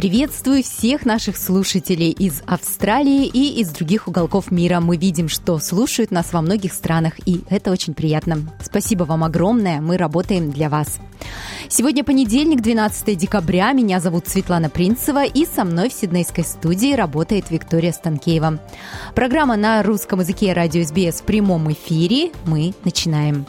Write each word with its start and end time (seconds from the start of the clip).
Приветствую 0.00 0.62
всех 0.62 1.04
наших 1.04 1.36
слушателей 1.36 2.10
из 2.10 2.42
Австралии 2.46 3.26
и 3.26 3.60
из 3.60 3.68
других 3.68 4.08
уголков 4.08 4.50
мира. 4.50 4.80
Мы 4.80 4.96
видим, 4.96 5.28
что 5.28 5.58
слушают 5.58 6.10
нас 6.10 6.32
во 6.32 6.40
многих 6.40 6.72
странах, 6.72 7.16
и 7.26 7.42
это 7.50 7.70
очень 7.70 7.92
приятно. 7.92 8.38
Спасибо 8.62 9.04
вам 9.04 9.24
огромное, 9.24 9.82
мы 9.82 9.98
работаем 9.98 10.52
для 10.52 10.70
вас. 10.70 10.98
Сегодня 11.68 12.02
понедельник, 12.02 12.62
12 12.62 13.14
декабря. 13.14 13.72
Меня 13.72 14.00
зовут 14.00 14.26
Светлана 14.26 14.70
Принцева, 14.70 15.22
и 15.22 15.44
со 15.44 15.64
мной 15.64 15.90
в 15.90 15.92
Сиднейской 15.92 16.44
студии 16.44 16.94
работает 16.94 17.50
Виктория 17.50 17.92
Станкеева. 17.92 18.58
Программа 19.14 19.56
на 19.56 19.82
русском 19.82 20.20
языке 20.20 20.54
радио 20.54 20.82
СБС 20.82 21.20
в 21.20 21.24
прямом 21.24 21.70
эфире. 21.72 22.30
Мы 22.46 22.72
начинаем. 22.86 23.44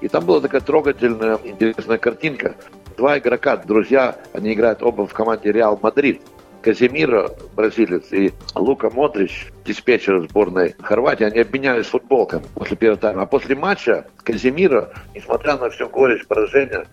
И 0.00 0.08
там 0.08 0.26
была 0.26 0.40
такая 0.40 0.62
трогательная, 0.62 1.38
интересная 1.44 1.98
картинка 1.98 2.56
два 2.96 3.18
игрока, 3.18 3.56
друзья, 3.56 4.16
они 4.32 4.54
играют 4.54 4.82
оба 4.82 5.06
в 5.06 5.12
команде 5.12 5.52
Реал 5.52 5.78
Мадрид. 5.80 6.22
Казимиро, 6.62 7.30
бразилец, 7.54 8.12
и 8.12 8.32
Лука 8.56 8.90
Модрич, 8.90 9.52
диспетчер 9.64 10.20
сборной 10.28 10.74
Хорватии, 10.80 11.22
они 11.22 11.38
обменялись 11.38 11.86
футболками 11.86 12.42
после 12.54 12.76
первого 12.76 13.00
тайма. 13.00 13.22
А 13.22 13.26
после 13.26 13.54
матча 13.54 14.06
Казимиро, 14.24 14.92
несмотря 15.14 15.56
на 15.58 15.70
всю 15.70 15.88
горечь 15.88 16.26
поражения, 16.26 16.86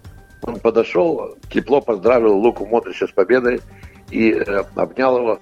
он 0.44 0.59
подошел, 0.59 1.38
тепло 1.50 1.81
поздравил 1.81 2.38
Луку 2.38 2.67
Модрича 2.67 3.08
с 3.08 3.11
победой 3.11 3.61
и 4.14 4.31
э, 4.31 4.64
обнял 4.75 5.17
его. 5.17 5.39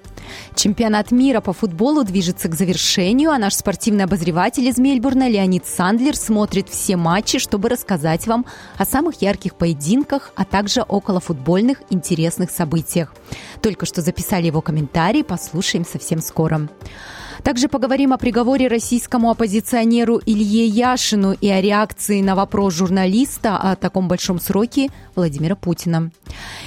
Чемпионат 0.55 1.11
мира 1.11 1.41
по 1.41 1.53
футболу 1.53 2.03
движется 2.03 2.47
к 2.47 2.55
завершению, 2.55 3.31
а 3.31 3.37
наш 3.37 3.55
спортивный 3.55 4.05
обозреватель 4.05 4.67
из 4.67 4.77
Мельбурна 4.77 5.27
Леонид 5.27 5.65
Сандлер 5.65 6.15
смотрит 6.15 6.69
все 6.69 6.95
матчи, 6.95 7.39
чтобы 7.39 7.69
рассказать 7.69 8.27
вам 8.27 8.45
о 8.77 8.85
самых 8.85 9.21
ярких 9.21 9.55
поединках, 9.55 10.31
а 10.35 10.45
также 10.45 10.81
около 10.81 11.19
футбольных 11.19 11.81
интересных 11.89 12.51
событиях. 12.51 13.13
Только 13.61 13.85
что 13.85 14.01
записали 14.01 14.47
его 14.47 14.61
комментарий, 14.61 15.23
послушаем 15.23 15.85
совсем 15.85 16.21
скоро. 16.21 16.69
Также 17.43 17.67
поговорим 17.67 18.13
о 18.13 18.17
приговоре 18.17 18.67
российскому 18.67 19.31
оппозиционеру 19.31 20.21
Илье 20.25 20.65
Яшину 20.65 21.33
и 21.33 21.49
о 21.49 21.61
реакции 21.61 22.21
на 22.21 22.35
вопрос 22.35 22.75
журналиста 22.75 23.57
о 23.57 23.75
таком 23.75 24.07
большом 24.07 24.39
сроке 24.39 24.89
Владимира 25.15 25.55
Путина. 25.55 26.11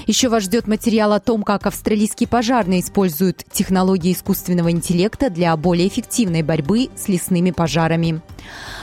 Еще 0.06 0.28
вас 0.28 0.44
ждет 0.44 0.66
материал 0.66 1.12
о 1.12 1.20
том, 1.20 1.42
как 1.42 1.66
австралийские 1.66 2.28
пожарные 2.28 2.80
используют 2.80 3.44
технологии 3.52 4.12
искусственного 4.12 4.70
интеллекта 4.70 5.30
для 5.30 5.56
более 5.56 5.88
эффективной 5.88 6.42
борьбы 6.42 6.88
с 6.96 7.08
лесными 7.08 7.50
пожарами. 7.50 8.20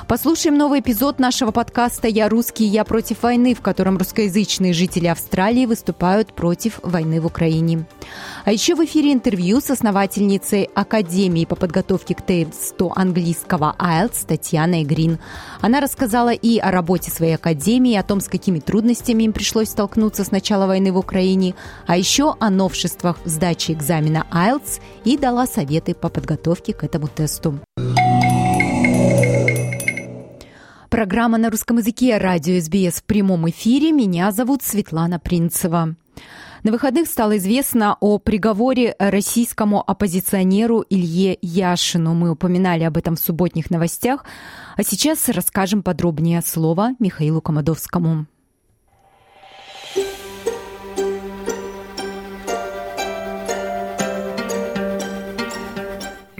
Послушаем 0.07 0.57
новый 0.57 0.81
эпизод 0.81 1.19
нашего 1.19 1.51
подкаста 1.51 2.07
«Я 2.07 2.27
русский, 2.27 2.65
я 2.65 2.83
против 2.83 3.23
войны», 3.23 3.53
в 3.55 3.61
котором 3.61 3.97
русскоязычные 3.97 4.73
жители 4.73 5.07
Австралии 5.07 5.65
выступают 5.65 6.33
против 6.33 6.79
войны 6.83 7.21
в 7.21 7.25
Украине. 7.25 7.85
А 8.43 8.51
еще 8.51 8.75
в 8.75 8.83
эфире 8.83 9.13
интервью 9.13 9.61
с 9.61 9.69
основательницей 9.69 10.69
Академии 10.75 11.45
по 11.45 11.55
подготовке 11.55 12.15
к 12.15 12.21
тесту 12.21 12.91
английского 12.95 13.75
IELTS 13.79 14.27
Татьяной 14.27 14.83
Грин. 14.83 15.19
Она 15.61 15.79
рассказала 15.79 16.33
и 16.33 16.57
о 16.57 16.71
работе 16.71 17.11
своей 17.11 17.35
академии, 17.35 17.95
о 17.95 18.03
том, 18.03 18.19
с 18.19 18.27
какими 18.27 18.59
трудностями 18.59 19.23
им 19.23 19.33
пришлось 19.33 19.69
столкнуться 19.69 20.23
с 20.23 20.31
начала 20.31 20.67
войны 20.67 20.91
в 20.91 20.97
Украине, 20.97 21.55
а 21.87 21.97
еще 21.97 22.35
о 22.39 22.49
новшествах 22.49 23.17
в 23.23 23.29
сдаче 23.29 23.73
экзамена 23.73 24.25
IELTS 24.31 24.81
и 25.05 25.17
дала 25.17 25.47
советы 25.47 25.93
по 25.93 26.09
подготовке 26.09 26.73
к 26.73 26.83
этому 26.83 27.07
тесту. 27.07 27.59
Программа 30.91 31.37
на 31.37 31.49
русском 31.49 31.77
языке 31.77 32.17
«Радио 32.17 32.59
СБС» 32.59 32.99
в 32.99 33.05
прямом 33.05 33.49
эфире. 33.49 33.93
Меня 33.93 34.29
зовут 34.33 34.61
Светлана 34.61 35.19
Принцева. 35.19 35.95
На 36.63 36.71
выходных 36.73 37.07
стало 37.07 37.37
известно 37.37 37.95
о 38.01 38.19
приговоре 38.19 38.97
российскому 38.99 39.89
оппозиционеру 39.89 40.83
Илье 40.89 41.37
Яшину. 41.41 42.13
Мы 42.13 42.31
упоминали 42.31 42.83
об 42.83 42.97
этом 42.97 43.15
в 43.15 43.21
субботних 43.21 43.71
новостях. 43.71 44.25
А 44.75 44.83
сейчас 44.83 45.29
расскажем 45.29 45.81
подробнее 45.81 46.41
слово 46.41 46.89
Михаилу 46.99 47.39
Комодовскому. 47.39 48.25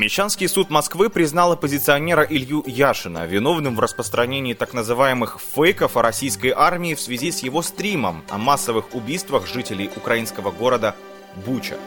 Мещанский 0.01 0.47
суд 0.47 0.71
Москвы 0.71 1.11
признал 1.11 1.51
оппозиционера 1.51 2.23
Илью 2.23 2.63
Яшина 2.65 3.27
виновным 3.27 3.75
в 3.75 3.79
распространении 3.79 4.55
так 4.55 4.73
называемых 4.73 5.37
фейков 5.39 5.95
о 5.95 6.01
российской 6.01 6.51
армии 6.57 6.95
в 6.95 6.99
связи 6.99 7.31
с 7.31 7.43
его 7.43 7.61
стримом 7.61 8.23
о 8.27 8.39
массовых 8.39 8.95
убийствах 8.95 9.45
жителей 9.45 9.91
украинского 9.95 10.49
города 10.49 10.95
Буча. 11.45 11.77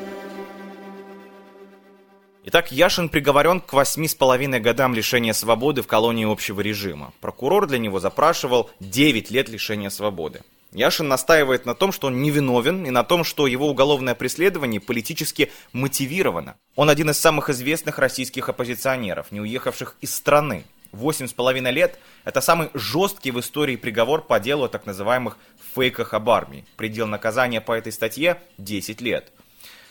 Итак, 2.44 2.70
Яшин 2.70 3.08
приговорен 3.08 3.60
к 3.60 3.72
восьми 3.72 4.06
с 4.06 4.14
половиной 4.14 4.60
годам 4.60 4.94
лишения 4.94 5.32
свободы 5.32 5.82
в 5.82 5.88
колонии 5.88 6.30
общего 6.30 6.60
режима. 6.60 7.12
Прокурор 7.20 7.66
для 7.66 7.78
него 7.78 7.98
запрашивал 7.98 8.70
9 8.78 9.32
лет 9.32 9.48
лишения 9.48 9.90
свободы. 9.90 10.44
Яшин 10.74 11.06
настаивает 11.06 11.66
на 11.66 11.74
том, 11.74 11.92
что 11.92 12.08
он 12.08 12.20
невиновен 12.20 12.84
и 12.84 12.90
на 12.90 13.04
том, 13.04 13.22
что 13.22 13.46
его 13.46 13.68
уголовное 13.68 14.16
преследование 14.16 14.80
политически 14.80 15.52
мотивировано. 15.72 16.56
Он 16.74 16.90
один 16.90 17.10
из 17.10 17.18
самых 17.18 17.48
известных 17.48 18.00
российских 18.00 18.48
оппозиционеров, 18.48 19.30
не 19.30 19.40
уехавших 19.40 19.96
из 20.00 20.12
страны. 20.12 20.64
Восемь 20.90 21.28
с 21.28 21.32
половиной 21.32 21.70
лет– 21.70 21.98
это 22.24 22.40
самый 22.40 22.70
жесткий 22.74 23.30
в 23.30 23.38
истории 23.38 23.76
приговор 23.76 24.22
по 24.22 24.40
делу 24.40 24.64
о 24.64 24.68
так 24.68 24.84
называемых 24.84 25.38
фейках 25.76 26.12
об 26.12 26.28
армии. 26.28 26.64
Предел 26.76 27.06
наказания 27.06 27.60
по 27.60 27.72
этой 27.72 27.92
статье– 27.92 28.42
10 28.58 29.00
лет. 29.00 29.32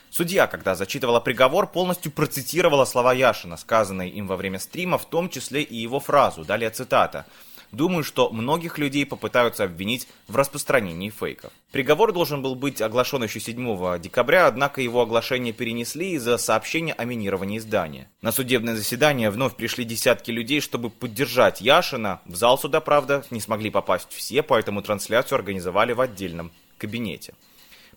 Судья, 0.10 0.48
когда 0.48 0.76
зачитывала 0.76 1.22
приговор, 1.22 1.68
полностью 1.68 2.12
процитировала 2.12 2.84
слова 2.84 3.14
Яшина, 3.14 3.56
сказанные 3.56 4.10
им 4.10 4.28
во 4.28 4.36
время 4.36 4.60
стрима, 4.60 4.98
в 4.98 5.06
том 5.06 5.30
числе 5.30 5.62
и 5.62 5.76
его 5.78 6.02
фразу, 6.02 6.44
далее 6.44 6.70
цитата– 6.72 7.26
Думаю, 7.74 8.04
что 8.04 8.30
многих 8.30 8.78
людей 8.78 9.04
попытаются 9.04 9.64
обвинить 9.64 10.08
в 10.28 10.36
распространении 10.36 11.10
фейков. 11.10 11.52
Приговор 11.72 12.14
должен 12.14 12.44
был 12.44 12.54
быть 12.54 12.84
оглашен 12.84 13.24
еще 13.24 13.40
7 13.40 14.00
декабря, 14.00 14.46
однако 14.46 14.80
его 14.80 15.02
оглашение 15.02 15.54
перенесли 15.54 16.12
из-за 16.12 16.38
сообщения 16.38 16.94
о 16.94 17.06
минировании 17.06 17.58
здания. 17.58 18.12
На 18.22 18.32
судебное 18.32 18.76
заседание 18.76 19.32
вновь 19.32 19.56
пришли 19.56 19.86
десятки 19.86 20.30
людей, 20.30 20.62
чтобы 20.62 20.92
поддержать 20.92 21.62
Яшина. 21.62 22.22
В 22.26 22.36
зал 22.36 22.60
суда, 22.60 22.80
правда, 22.80 23.26
не 23.32 23.42
смогли 23.42 23.72
попасть 23.72 24.10
все, 24.12 24.44
поэтому 24.44 24.84
трансляцию 24.84 25.38
организовали 25.38 25.94
в 25.94 26.02
отдельном 26.02 26.52
кабинете. 26.78 27.34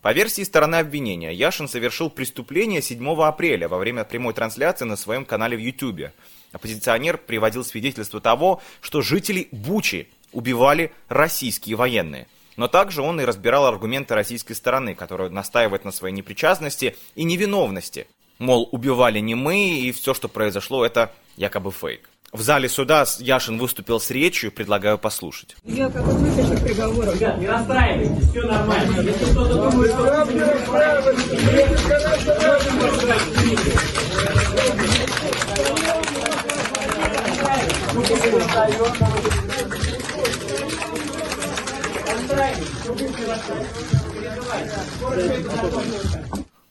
По 0.00 0.12
версии 0.12 0.42
стороны 0.42 0.76
обвинения, 0.76 1.34
Яшин 1.34 1.68
совершил 1.68 2.08
преступление 2.08 2.80
7 2.80 3.06
апреля 3.22 3.68
во 3.68 3.76
время 3.76 4.04
прямой 4.04 4.32
трансляции 4.32 4.84
на 4.84 4.96
своем 4.96 5.24
канале 5.24 5.56
в 5.56 5.60
YouTube. 5.60 6.12
Оппозиционер 6.56 7.18
приводил 7.18 7.64
свидетельство 7.64 8.18
того, 8.18 8.62
что 8.80 9.02
жители 9.02 9.48
Бучи 9.52 10.08
убивали 10.32 10.90
российские 11.08 11.76
военные. 11.76 12.28
Но 12.56 12.66
также 12.66 13.02
он 13.02 13.20
и 13.20 13.26
разбирал 13.26 13.66
аргументы 13.66 14.14
российской 14.14 14.54
стороны, 14.54 14.94
которая 14.94 15.28
настаивает 15.28 15.84
на 15.84 15.92
своей 15.92 16.14
непричастности 16.14 16.96
и 17.14 17.24
невиновности. 17.24 18.06
Мол, 18.38 18.70
убивали 18.72 19.18
не 19.18 19.34
мы, 19.34 19.80
и 19.80 19.92
все, 19.92 20.14
что 20.14 20.28
произошло, 20.28 20.82
это 20.84 21.12
якобы 21.36 21.70
фейк. 21.72 22.08
В 22.32 22.40
зале 22.40 22.70
суда 22.70 23.04
Яшин 23.18 23.58
выступил 23.58 24.00
с 24.00 24.10
речью, 24.10 24.50
предлагаю 24.50 24.96
послушать. 24.96 25.56
Я 25.64 25.90
как 25.90 26.06
выпишу 26.06 26.64
приговор. 26.64 27.14
Ребят, 27.14 27.38
не 27.38 27.48
расстраивайтесь, 27.48 28.30
все 28.30 28.42
нормально. 28.46 29.00
Если 29.02 29.24
кто-то 29.26 29.70
думает, 29.70 29.94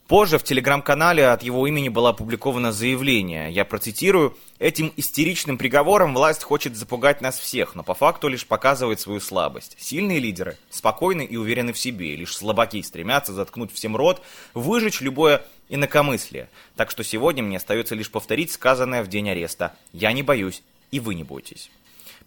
Позже 0.07 0.37
в 0.37 0.43
телеграм-канале 0.43 1.27
от 1.27 1.41
его 1.41 1.65
имени 1.65 1.89
было 1.89 2.09
опубликовано 2.09 2.71
заявление. 2.71 3.51
Я 3.51 3.65
процитирую. 3.65 4.37
«Этим 4.59 4.93
истеричным 4.97 5.57
приговором 5.57 6.13
власть 6.13 6.43
хочет 6.43 6.77
запугать 6.77 7.21
нас 7.21 7.39
всех, 7.39 7.73
но 7.73 7.81
по 7.81 7.95
факту 7.95 8.27
лишь 8.27 8.45
показывает 8.45 8.99
свою 8.99 9.19
слабость. 9.19 9.75
Сильные 9.79 10.19
лидеры 10.19 10.57
спокойны 10.69 11.25
и 11.25 11.37
уверены 11.37 11.73
в 11.73 11.79
себе, 11.79 12.15
лишь 12.15 12.37
слабаки 12.37 12.83
стремятся 12.83 13.33
заткнуть 13.33 13.73
всем 13.73 13.95
рот, 13.95 14.21
выжечь 14.53 15.01
любое 15.01 15.43
инакомыслие. 15.69 16.49
Так 16.75 16.91
что 16.91 17.03
сегодня 17.03 17.41
мне 17.41 17.57
остается 17.57 17.95
лишь 17.95 18.11
повторить 18.11 18.51
сказанное 18.51 19.03
в 19.03 19.07
день 19.07 19.29
ареста. 19.31 19.75
Я 19.91 20.13
не 20.13 20.21
боюсь, 20.21 20.61
и 20.91 20.99
вы 20.99 21.15
не 21.15 21.23
бойтесь. 21.23 21.69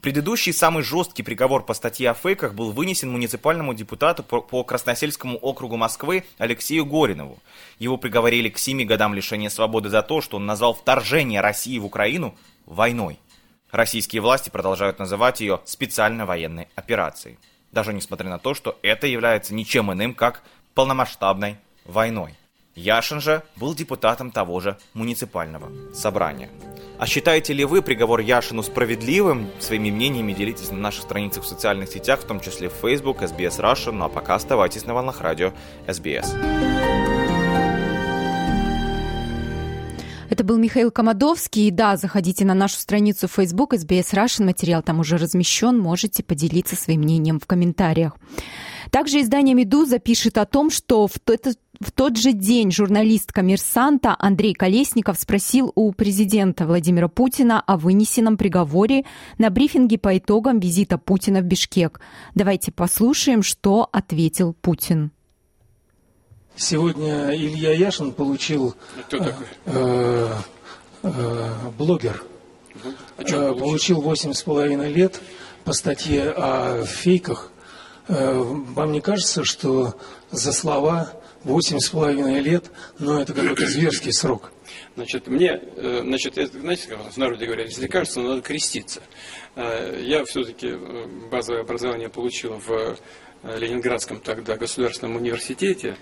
Предыдущий 0.00 0.52
самый 0.52 0.84
жесткий 0.84 1.25
приговор 1.25 1.64
по 1.64 1.75
статье 1.75 2.10
о 2.10 2.14
фейках 2.14 2.55
был 2.55 2.70
вынесен 2.70 3.10
муниципальному 3.10 3.75
депутату 3.75 4.22
по 4.22 4.62
Красносельскому 4.62 5.37
округу 5.38 5.76
Москвы 5.76 6.25
Алексею 6.38 6.87
Горинову. 6.87 7.38
Его 7.81 7.96
приговорили 7.96 8.49
к 8.49 8.58
7 8.58 8.84
годам 8.84 9.12
лишения 9.12 9.49
свободы 9.49 9.88
за 9.88 10.02
то, 10.02 10.20
что 10.20 10.37
он 10.37 10.46
назвал 10.46 10.75
вторжение 10.75 11.40
России 11.40 11.78
в 11.78 11.84
Украину 11.84 12.37
войной. 12.64 13.19
Российские 13.72 14.22
власти 14.22 14.50
продолжают 14.50 15.00
называть 15.00 15.40
ее 15.40 15.61
специальной 15.64 16.26
военной 16.26 16.69
операцией. 16.76 17.37
Даже 17.72 17.93
несмотря 17.93 18.31
на 18.31 18.38
то, 18.38 18.54
что 18.54 18.78
это 18.82 19.08
является 19.08 19.52
ничем 19.52 19.93
иным, 19.93 20.14
как 20.14 20.44
полномасштабной 20.75 21.56
войной. 21.84 22.38
Яшин 22.78 23.20
же 23.20 23.42
был 23.56 23.75
депутатом 23.75 24.30
того 24.30 24.60
же 24.60 24.78
муниципального 24.94 25.69
собрания. 25.92 26.48
А 26.98 27.06
считаете 27.06 27.52
ли 27.52 27.64
вы 27.64 27.82
приговор 27.82 28.20
Яшину 28.20 28.62
справедливым? 28.62 29.48
Своими 29.58 29.90
мнениями 29.90 30.32
делитесь 30.32 30.70
на 30.70 30.78
наших 30.78 31.02
страницах 31.02 31.42
в 31.42 31.46
социальных 31.46 31.88
сетях, 31.88 32.20
в 32.20 32.25
том 32.25 32.40
числе 32.40 32.69
в 32.69 32.75
Facebook, 32.75 33.22
SBS 33.22 33.58
Russia. 33.60 33.90
Ну 33.90 34.04
а 34.04 34.08
пока 34.08 34.36
оставайтесь 34.36 34.86
на 34.86 34.94
волнах 34.94 35.20
радио 35.20 35.52
SBS. 35.86 36.26
Это 40.30 40.44
был 40.44 40.58
Михаил 40.58 40.92
Комадовский. 40.92 41.66
И 41.66 41.70
да, 41.72 41.96
заходите 41.96 42.44
на 42.44 42.54
нашу 42.54 42.76
страницу 42.76 43.26
в 43.26 43.36
Facebook 43.36 43.72
SBS 43.72 44.12
Russian. 44.14 44.44
Материал 44.44 44.82
там 44.84 45.00
уже 45.00 45.16
размещен. 45.16 45.78
Можете 45.78 46.22
поделиться 46.22 46.76
своим 46.76 47.00
мнением 47.00 47.40
в 47.40 47.46
комментариях. 47.46 48.16
Также 48.90 49.20
издание 49.20 49.54
«Медуза» 49.54 49.98
пишет 49.98 50.38
о 50.38 50.46
том, 50.46 50.70
что 50.70 51.06
в 51.06 51.16
этот 51.26 51.58
в 51.80 51.92
тот 51.92 52.16
же 52.16 52.32
день 52.32 52.72
журналист 52.72 53.32
«Коммерсанта» 53.32 54.16
Андрей 54.19 54.52
Колесников 54.52 55.19
спросил 55.19 55.70
у 55.76 55.92
президента 55.92 56.66
Владимира 56.66 57.06
Путина 57.08 57.60
о 57.60 57.76
вынесенном 57.76 58.36
приговоре 58.36 59.04
на 59.38 59.50
брифинге 59.50 59.96
по 59.96 60.19
итогам 60.19 60.58
визита 60.58 60.98
Путина 60.98 61.40
в 61.40 61.44
Бишкек. 61.44 62.00
Давайте 62.34 62.72
послушаем, 62.72 63.42
что 63.42 63.88
ответил 63.92 64.54
Путин. 64.54 65.12
Сегодня 66.56 67.32
Илья 67.32 67.72
Яшин 67.72 68.10
получил... 68.12 68.75
Кто 69.06 69.19
такой? 69.19 69.46
Э, 69.66 70.32
э, 71.04 71.50
блогер. 71.78 72.25
А 73.16 73.22
э, 73.22 73.54
получил 73.54 74.00
восемь 74.00 74.32
с 74.32 74.42
половиной 74.42 74.92
лет 74.92 75.20
по 75.62 75.72
статье 75.72 76.30
о 76.30 76.84
фейках. 76.84 77.52
Вам 78.08 78.90
не 78.90 79.00
кажется, 79.02 79.44
что 79.44 79.94
за 80.30 80.52
слова 80.52 81.12
Восемь 81.49 81.79
с 81.79 81.89
половиной 81.89 82.41
лет, 82.41 82.71
но 82.99 83.23
это 83.23 83.33
какой-то 83.33 83.67
зверский 83.67 84.12
срок. 84.12 84.53
Значит, 84.97 85.29
мне, 85.29 85.59
э, 85.77 86.03
значит, 86.03 86.35
знаете, 86.35 86.89
как 86.89 87.11
в 87.11 87.17
народе 87.17 87.47
говорят, 87.47 87.69
если 87.69 87.87
кажется, 87.87 88.21
надо 88.21 88.43
креститься. 88.43 89.00
Э, 89.56 89.99
я 90.05 90.27
все-таки 90.27 90.69
э, 90.73 91.06
базовое 91.33 91.62
образование 91.62 92.11
получил 92.11 92.61
в 92.67 92.99
Ленинградском 93.45 94.21
тогда 94.21 94.59
государственном 94.59 95.17
университете. 95.17 95.97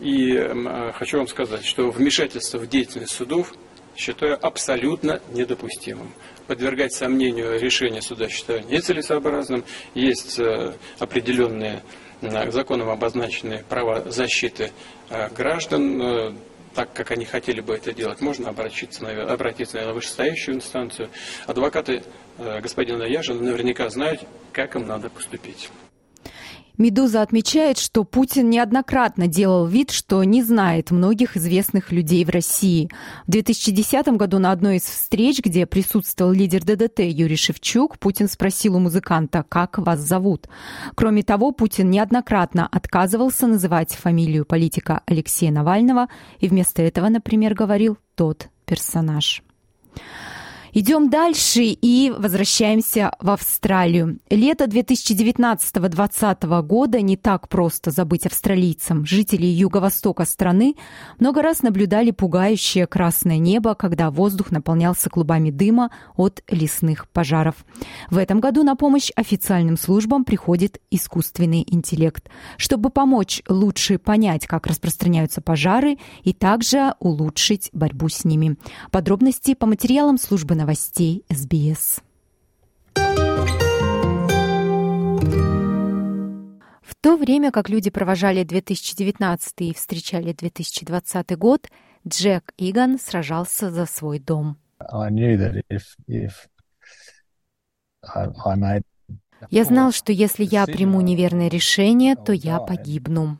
И 0.00 0.50
хочу 0.94 1.18
вам 1.18 1.28
сказать, 1.28 1.64
что 1.64 1.90
вмешательство 1.90 2.58
в 2.58 2.66
деятельность 2.66 3.12
судов 3.12 3.52
считаю 3.96 4.44
абсолютно 4.44 5.20
недопустимым. 5.32 6.10
Подвергать 6.46 6.94
сомнению 6.94 7.60
решения 7.60 8.00
суда 8.00 8.28
считаю 8.30 8.64
нецелесообразным. 8.66 9.62
Есть 9.94 10.40
определенные 10.98 11.82
законом 12.50 12.88
обозначены 12.88 13.64
права 13.68 14.02
защиты 14.10 14.72
э, 15.10 15.28
граждан, 15.30 16.00
э, 16.00 16.32
так 16.74 16.92
как 16.92 17.10
они 17.10 17.24
хотели 17.24 17.60
бы 17.60 17.74
это 17.74 17.92
делать, 17.92 18.20
можно 18.20 18.48
обратиться, 18.48 19.06
обратиться 19.30 19.84
на 19.84 19.92
вышестоящую 19.92 20.56
инстанцию. 20.56 21.10
Адвокаты 21.46 22.02
э, 22.38 22.60
господина 22.60 23.02
Яжина 23.02 23.42
наверняка 23.42 23.88
знают, 23.90 24.20
как 24.52 24.76
им 24.76 24.86
надо 24.86 25.10
поступить. 25.10 25.70
Медуза 26.78 27.22
отмечает, 27.22 27.78
что 27.78 28.04
Путин 28.04 28.48
неоднократно 28.48 29.26
делал 29.26 29.66
вид, 29.66 29.90
что 29.90 30.24
не 30.24 30.42
знает 30.42 30.90
многих 30.90 31.36
известных 31.36 31.92
людей 31.92 32.24
в 32.24 32.30
России. 32.30 32.88
В 33.26 33.30
2010 33.30 34.08
году 34.16 34.38
на 34.38 34.52
одной 34.52 34.76
из 34.76 34.82
встреч, 34.82 35.40
где 35.40 35.66
присутствовал 35.66 36.32
лидер 36.32 36.64
ДДТ 36.64 37.00
Юрий 37.00 37.36
Шевчук, 37.36 37.98
Путин 37.98 38.28
спросил 38.28 38.76
у 38.76 38.78
музыканта, 38.78 39.44
как 39.48 39.78
вас 39.78 40.00
зовут. 40.00 40.48
Кроме 40.94 41.22
того, 41.22 41.52
Путин 41.52 41.90
неоднократно 41.90 42.66
отказывался 42.66 43.46
называть 43.46 43.94
фамилию 43.94 44.44
политика 44.44 45.02
Алексея 45.06 45.50
Навального 45.50 46.08
и 46.38 46.48
вместо 46.48 46.82
этого, 46.82 47.08
например, 47.08 47.54
говорил 47.54 47.98
«тот 48.14 48.48
персонаж». 48.64 49.42
Идем 50.74 51.10
дальше 51.10 51.64
и 51.64 52.10
возвращаемся 52.16 53.12
в 53.20 53.28
Австралию. 53.28 54.20
Лето 54.30 54.64
2019-2020 54.64 56.62
года 56.62 57.02
не 57.02 57.18
так 57.18 57.50
просто 57.50 57.90
забыть 57.90 58.24
австралийцам. 58.24 59.04
Жители 59.04 59.44
юго-востока 59.44 60.24
страны 60.24 60.76
много 61.18 61.42
раз 61.42 61.60
наблюдали 61.60 62.10
пугающее 62.10 62.86
красное 62.86 63.36
небо, 63.36 63.74
когда 63.74 64.10
воздух 64.10 64.50
наполнялся 64.50 65.10
клубами 65.10 65.50
дыма 65.50 65.90
от 66.16 66.42
лесных 66.48 67.06
пожаров. 67.10 67.66
В 68.08 68.16
этом 68.16 68.40
году 68.40 68.62
на 68.62 68.74
помощь 68.74 69.10
официальным 69.14 69.76
службам 69.76 70.24
приходит 70.24 70.80
искусственный 70.90 71.66
интеллект, 71.66 72.30
чтобы 72.56 72.88
помочь 72.88 73.42
лучше 73.46 73.98
понять, 73.98 74.46
как 74.46 74.66
распространяются 74.66 75.42
пожары 75.42 75.98
и 76.24 76.32
также 76.32 76.94
улучшить 76.98 77.68
борьбу 77.74 78.08
с 78.08 78.24
ними. 78.24 78.56
Подробности 78.90 79.52
по 79.52 79.66
материалам 79.66 80.16
службы 80.16 80.61
новостей 80.62 81.24
СБС. 81.28 82.00
В 86.82 86.94
то 87.00 87.16
время 87.16 87.50
как 87.50 87.68
люди 87.68 87.90
провожали 87.90 88.44
2019 88.44 89.54
и 89.62 89.74
встречали 89.74 90.32
2020 90.32 91.36
год, 91.36 91.68
Джек 92.06 92.52
Иган 92.58 93.00
сражался 93.00 93.70
за 93.72 93.86
свой 93.86 94.20
дом. 94.20 94.56
Я 99.50 99.64
знал, 99.64 99.90
что 99.90 100.12
если 100.12 100.44
я 100.44 100.66
приму 100.66 101.00
неверное 101.00 101.48
решение, 101.48 102.14
то 102.14 102.32
я 102.32 102.60
погибну. 102.60 103.38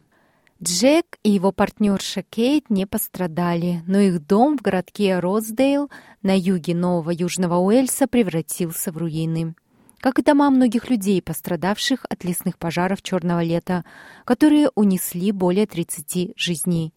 Джек 0.62 1.19
и 1.25 1.31
его 1.31 1.50
партнерша 1.50 2.23
Кейт 2.23 2.70
не 2.70 2.87
пострадали, 2.87 3.82
но 3.88 3.99
их 3.99 4.25
дом 4.25 4.56
в 4.56 4.62
городке 4.62 5.19
Роздейл 5.19 5.91
на 6.23 6.38
юге 6.38 6.76
Нового 6.76 7.11
Южного 7.11 7.56
Уэльса 7.56 8.06
превратился 8.06 8.93
в 8.93 8.96
руины. 8.96 9.56
Как 9.98 10.20
и 10.20 10.22
дома 10.22 10.51
многих 10.51 10.89
людей, 10.89 11.20
пострадавших 11.20 12.06
от 12.08 12.22
лесных 12.22 12.58
пожаров 12.58 13.03
черного 13.03 13.43
лета, 13.43 13.84
которые 14.25 14.70
унесли 14.77 15.32
более 15.32 15.67
30 15.67 16.34
жизней. 16.37 16.94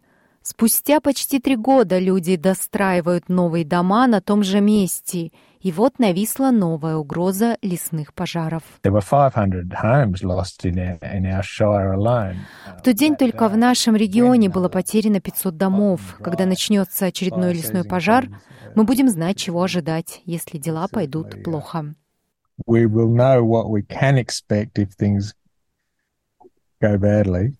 Спустя 0.47 0.99
почти 0.99 1.39
три 1.39 1.55
года 1.55 1.97
люди 1.97 2.35
достраивают 2.35 3.29
новые 3.29 3.65
дома 3.65 4.05
на 4.05 4.21
том 4.21 4.43
же 4.43 4.61
месте, 4.61 5.31
и 5.59 5.71
вот 5.71 5.97
нависла 5.97 6.51
новая 6.51 6.97
угроза 6.97 7.57
лесных 7.63 8.13
пожаров. 8.13 8.61
В 8.77 8.81
тот 12.83 12.95
день 12.95 13.15
только 13.15 13.49
в 13.49 13.57
нашем 13.57 13.95
регионе 13.95 14.47
было 14.49 14.69
потеряно 14.69 15.19
500 15.19 15.57
домов. 15.57 16.15
Когда 16.21 16.45
начнется 16.45 17.07
очередной 17.07 17.55
лесной 17.55 17.83
пожар, 17.83 18.27
мы 18.75 18.83
будем 18.83 19.09
знать, 19.09 19.37
чего 19.37 19.63
ожидать, 19.63 20.21
если 20.25 20.59
дела 20.59 20.87
пойдут 20.87 21.43
плохо. 21.43 21.95
We 22.67 22.85
will 22.85 23.09
know 23.11 23.41
what 23.41 23.71
we 23.71 23.81
can 23.81 24.19
expect 24.23 24.77
if 24.77 24.89
things 24.95 25.33
go 26.79 26.99
badly. 26.99 27.55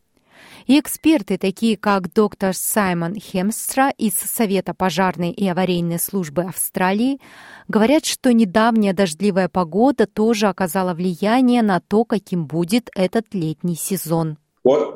И 0.68 0.80
эксперты, 0.80 1.38
такие 1.38 1.78
как 1.78 2.12
доктор 2.12 2.56
Саймон 2.56 3.14
Хемстра 3.16 3.92
из 4.00 4.16
Совета 4.16 4.74
пожарной 4.74 5.30
и 5.30 5.48
аварийной 5.48 6.00
службы 6.00 6.42
Австралии, 6.44 7.20
говорят, 7.68 8.06
что 8.06 8.34
недавняя 8.34 8.94
дождливая 8.94 9.48
погода 9.48 10.08
тоже 10.08 10.48
оказала 10.48 10.96
влияние 10.96 11.62
на 11.62 11.82
то, 11.82 12.04
каким 12.04 12.48
будет 12.48 12.90
этот 12.96 13.36
летний 13.36 13.76
сезон. 13.76 14.40
То, 14.64 14.96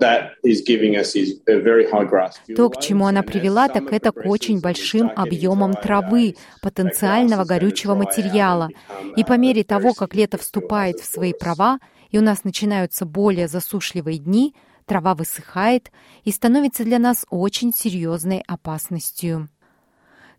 к 2.71 2.81
чему 2.81 3.05
она 3.05 3.21
привела, 3.21 3.67
так 3.67 3.93
это 3.93 4.11
к 4.11 4.25
очень 4.25 4.61
большим 4.61 5.11
объемам 5.15 5.75
травы, 5.75 6.35
потенциального 6.63 7.45
горючего 7.45 7.93
материала. 7.93 8.69
И 9.15 9.23
по 9.23 9.33
мере 9.33 9.63
того, 9.63 9.93
как 9.93 10.15
лето 10.15 10.39
вступает 10.39 10.99
в 10.99 11.05
свои 11.05 11.33
права, 11.33 11.77
и 12.09 12.17
у 12.17 12.23
нас 12.23 12.43
начинаются 12.43 13.05
более 13.05 13.47
засушливые 13.47 14.17
дни, 14.17 14.55
трава 14.89 15.13
высыхает 15.13 15.91
и 16.24 16.31
становится 16.31 16.84
для 16.84 16.98
нас 16.98 17.25
очень 17.29 17.72
серьезной 17.72 18.43
опасностью. 18.48 19.48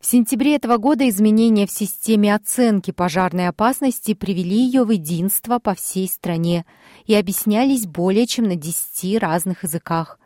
В 0.01 0.07
сентябре 0.07 0.57
этого 0.57 0.77
года 0.77 1.09
изменения 1.09 1.67
в 1.67 1.71
системе 1.71 2.35
оценки 2.35 2.91
пожарной 2.91 3.49
опасности 3.49 4.15
привели 4.15 4.57
ее 4.57 4.85
в 4.85 4.91
единство 4.91 5.59
по 5.59 5.75
всей 5.75 6.09
стране 6.09 6.65
и 7.05 7.15
объяснялись 7.15 7.87
более 7.87 8.27
чем 8.27 8.47
на 8.47 8.57
10 8.57 9.19
разных 9.21 9.63
языках. 9.63 10.19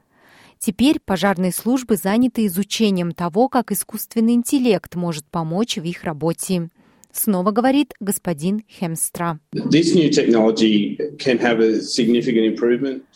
Теперь 0.58 1.00
пожарные 1.04 1.52
службы 1.52 1.96
заняты 1.96 2.46
изучением 2.46 3.12
того, 3.12 3.48
как 3.48 3.72
искусственный 3.72 4.34
интеллект 4.34 4.94
может 4.94 5.26
помочь 5.26 5.76
в 5.76 5.82
их 5.82 6.04
работе. 6.04 6.70
Снова 7.14 7.52
говорит 7.52 7.94
господин 8.00 8.64
Хемстра. 8.68 9.38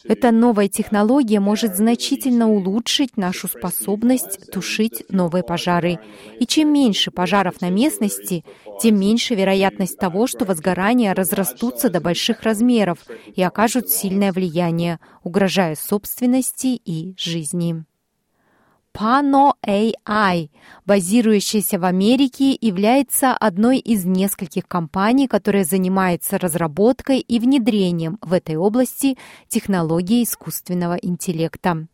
Эта 0.04 0.30
новая 0.30 0.68
технология 0.68 1.40
может 1.40 1.76
значительно 1.76 2.48
улучшить 2.48 3.16
нашу 3.16 3.48
способность 3.48 4.52
тушить 4.52 5.02
новые 5.10 5.42
пожары. 5.42 5.98
И 6.38 6.46
чем 6.46 6.72
меньше 6.72 7.10
пожаров 7.10 7.60
на 7.60 7.70
местности, 7.70 8.44
тем 8.80 9.00
меньше 9.00 9.34
вероятность 9.34 9.98
того, 9.98 10.28
что 10.28 10.44
возгорания 10.44 11.12
разрастутся 11.12 11.90
до 11.90 12.00
больших 12.00 12.44
размеров 12.44 12.98
и 13.34 13.42
окажут 13.42 13.90
сильное 13.90 14.32
влияние, 14.32 15.00
угрожая 15.24 15.74
собственности 15.74 16.80
и 16.84 17.14
жизни. 17.18 17.84
Pano 18.98 19.54
AI, 19.64 20.50
базирующаяся 20.84 21.78
в 21.78 21.84
Америке, 21.84 22.58
является 22.60 23.32
одной 23.32 23.78
из 23.78 24.04
нескольких 24.04 24.66
компаний, 24.66 25.28
которая 25.28 25.62
занимается 25.62 26.36
разработкой 26.36 27.20
и 27.20 27.38
внедрением 27.38 28.18
в 28.22 28.32
этой 28.32 28.56
области 28.56 29.16
технологии 29.46 30.24
искусственного 30.24 30.94
интеллекта. 30.94 31.86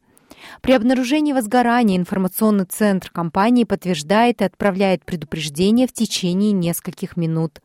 При 0.62 0.73
обнаружении 0.73 1.34
возгорания 1.34 1.99
информационный 1.99 2.64
центр 2.64 3.11
компании 3.11 3.64
подтверждает 3.64 4.40
и 4.40 4.44
отправляет 4.44 5.04
предупреждение 5.04 5.87
в 5.87 5.92
течение 5.92 6.52
нескольких 6.52 7.18
минут. 7.18 7.61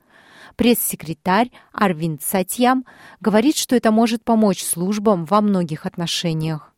Пресс-секретарь 0.58 1.52
Арвин 1.72 2.20
Сатьям 2.22 2.84
говорит, 3.22 3.56
что 3.56 3.78
это 3.78 3.92
может 3.92 4.26
помочь 4.26 4.62
службам 4.62 5.24
во 5.24 5.40
многих 5.40 5.86
отношениях. 5.86 6.74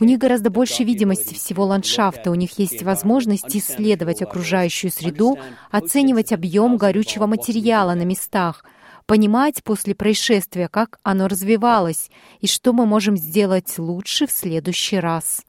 У 0.00 0.04
них 0.04 0.18
гораздо 0.18 0.50
больше 0.50 0.82
видимости 0.82 1.34
всего 1.34 1.64
ландшафта, 1.64 2.32
у 2.32 2.34
них 2.34 2.58
есть 2.58 2.82
возможность 2.82 3.54
исследовать 3.54 4.22
окружающую 4.22 4.90
среду, 4.90 5.38
оценивать 5.70 6.32
объем 6.32 6.76
горючего 6.76 7.26
материала 7.26 7.94
на 7.94 8.02
местах, 8.02 8.64
понимать 9.06 9.62
после 9.62 9.94
происшествия, 9.94 10.66
как 10.66 10.98
оно 11.04 11.28
развивалось 11.28 12.10
и 12.40 12.48
что 12.48 12.72
мы 12.72 12.86
можем 12.86 13.16
сделать 13.16 13.78
лучше 13.78 14.26
в 14.26 14.32
следующий 14.32 14.98
раз. 14.98 15.44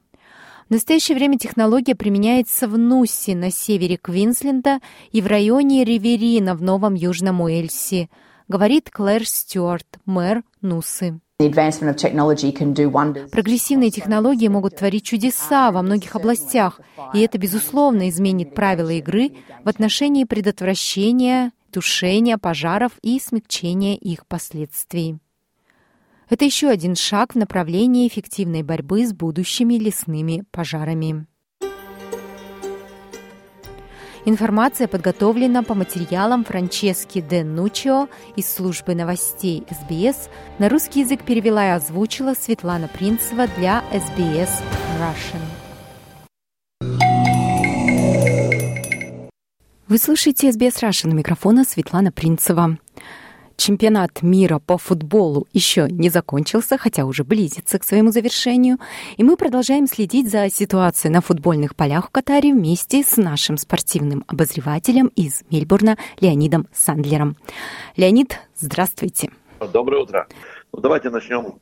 В 0.67 0.71
настоящее 0.73 1.17
время 1.17 1.39
технология 1.39 1.95
применяется 1.95 2.67
в 2.67 2.77
Нуссе 2.77 3.35
на 3.35 3.49
севере 3.49 3.97
Квинсленда 3.97 4.79
и 5.11 5.21
в 5.23 5.25
районе 5.25 5.83
Риверина 5.83 6.53
в 6.53 6.61
Новом 6.61 6.93
Южном 6.93 7.41
Уэльсе– 7.41 8.09
говорит 8.49 8.89
Клэр 8.89 9.25
Стюарт, 9.25 9.99
мэр 10.05 10.43
Нусы. 10.61 11.19
Прогрессивные 13.31 13.91
технологии 13.91 14.47
могут 14.49 14.75
творить 14.75 15.05
чудеса 15.05 15.71
во 15.71 15.81
многих 15.81 16.15
областях, 16.17 16.81
и 17.13 17.21
это, 17.21 17.37
безусловно, 17.37 18.09
изменит 18.09 18.53
правила 18.53 18.89
игры 18.89 19.31
в 19.63 19.69
отношении 19.69 20.25
предотвращения, 20.25 21.53
тушения 21.71 22.37
пожаров 22.37 22.91
и 23.01 23.19
смягчения 23.19 23.95
их 23.95 24.27
последствий. 24.27 25.17
Это 26.29 26.43
еще 26.43 26.67
один 26.67 26.95
шаг 26.95 27.33
в 27.33 27.37
направлении 27.37 28.07
эффективной 28.07 28.61
борьбы 28.61 29.05
с 29.05 29.13
будущими 29.13 29.75
лесными 29.75 30.43
пожарами. 30.51 31.25
Информация 34.25 34.88
подготовлена 34.88 35.63
по 35.63 35.73
материалам 35.75 36.43
Франчески 36.43 37.21
де 37.21 37.43
Нучио 37.43 38.09
из 38.35 38.53
службы 38.53 38.93
новостей 38.93 39.63
СБС. 39.69 40.29
На 40.59 40.67
русский 40.67 41.01
язык 41.01 41.23
перевела 41.23 41.67
и 41.67 41.71
озвучила 41.71 42.33
Светлана 42.33 42.89
Принцева 42.89 43.47
для 43.57 43.81
СБС 43.93 44.61
Russian. 44.99 45.41
Вы 49.88 49.97
слушаете 49.97 50.51
СБС 50.51 50.83
Russian. 50.83 51.11
У 51.11 51.15
микрофона 51.15 51.63
Светлана 51.63 52.11
Принцева. 52.11 52.77
Чемпионат 53.59 54.21
мира 54.21 54.59
по 54.65 54.77
футболу 54.77 55.45
еще 55.51 55.89
не 55.89 56.09
закончился, 56.09 56.77
хотя 56.77 57.03
уже 57.03 57.25
близится 57.25 57.77
к 57.77 57.83
своему 57.83 58.09
завершению, 58.09 58.77
и 59.17 59.23
мы 59.25 59.35
продолжаем 59.35 59.85
следить 59.85 60.31
за 60.31 60.49
ситуацией 60.49 61.11
на 61.11 61.19
футбольных 61.19 61.75
полях 61.75 62.07
в 62.07 62.09
Катаре 62.09 62.53
вместе 62.53 63.03
с 63.03 63.17
нашим 63.17 63.57
спортивным 63.57 64.23
обозревателем 64.27 65.07
из 65.07 65.43
Мельбурна 65.51 65.97
Леонидом 66.21 66.67
Сандлером. 66.71 67.35
Леонид, 67.97 68.39
здравствуйте. 68.55 69.29
Доброе 69.73 70.03
утро. 70.03 70.27
Ну, 70.71 70.79
давайте 70.79 71.09
начнем 71.09 71.59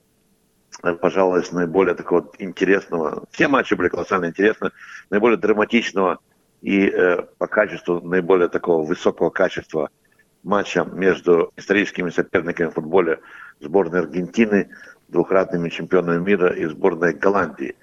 пожалуй, 1.01 1.43
с 1.43 1.51
наиболее 1.51 1.95
такого 1.95 2.29
интересного. 2.37 3.23
Все 3.31 3.47
матчи 3.47 3.73
были 3.73 3.89
колоссально 3.89 4.27
интересны, 4.27 4.69
наиболее 5.09 5.39
драматичного 5.39 6.19
и 6.61 6.85
э, 6.85 7.23
по 7.39 7.47
качеству 7.47 8.01
наиболее 8.01 8.49
такого 8.49 8.85
высокого 8.85 9.31
качества– 9.31 9.89
матча 10.47 10.85
между 10.85 11.51
историческими 11.57 12.09
соперниками 12.09 12.69
в 12.69 12.73
футболе 12.73 13.19
сборной 13.59 13.99
Аргентины, 13.99 14.69
двухкратными 15.09 15.69
чемпионами 15.69 16.23
мира 16.23 16.49
и 16.53 16.65
сборной 16.65 17.13
Голландии. 17.13 17.75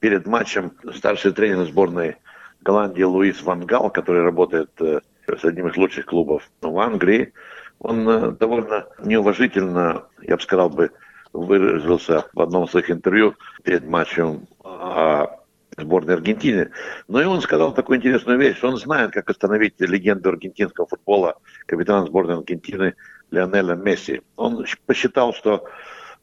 Перед 0.00 0.26
матчем 0.26 0.72
старший 0.94 1.32
тренер 1.32 1.64
сборной 1.66 2.16
Голландии 2.60 3.02
Луис 3.02 3.42
Ван 3.42 3.64
Гал, 3.64 3.90
который 3.90 4.22
работает 4.22 4.70
э, 4.80 5.00
с 5.26 5.44
одним 5.44 5.68
из 5.68 5.76
лучших 5.76 6.06
клубов 6.06 6.42
в 6.60 6.78
Англии, 6.78 7.32
он 7.78 8.08
э, 8.08 8.32
довольно 8.32 8.86
неуважительно, 9.02 10.04
я 10.22 10.36
бы 10.36 10.42
сказал 10.42 10.70
бы, 10.70 10.90
выразился 11.32 12.26
в 12.32 12.40
одном 12.40 12.64
из 12.64 12.70
своих 12.70 12.90
интервью 12.90 13.34
перед 13.62 13.86
матчем 13.86 14.46
о 14.64 15.37
сборной 15.78 16.14
Аргентины. 16.14 16.70
Но 17.06 17.20
и 17.20 17.24
он 17.24 17.40
сказал 17.40 17.72
такую 17.72 17.98
интересную 17.98 18.38
вещь, 18.38 18.56
что 18.56 18.68
он 18.68 18.76
знает, 18.76 19.12
как 19.12 19.30
остановить 19.30 19.80
легенду 19.80 20.30
аргентинского 20.30 20.86
футбола, 20.86 21.38
капитана 21.66 22.06
сборной 22.06 22.36
Аргентины 22.36 22.94
Лионеля 23.30 23.74
Месси. 23.74 24.22
Он 24.36 24.64
посчитал, 24.86 25.32
что 25.32 25.64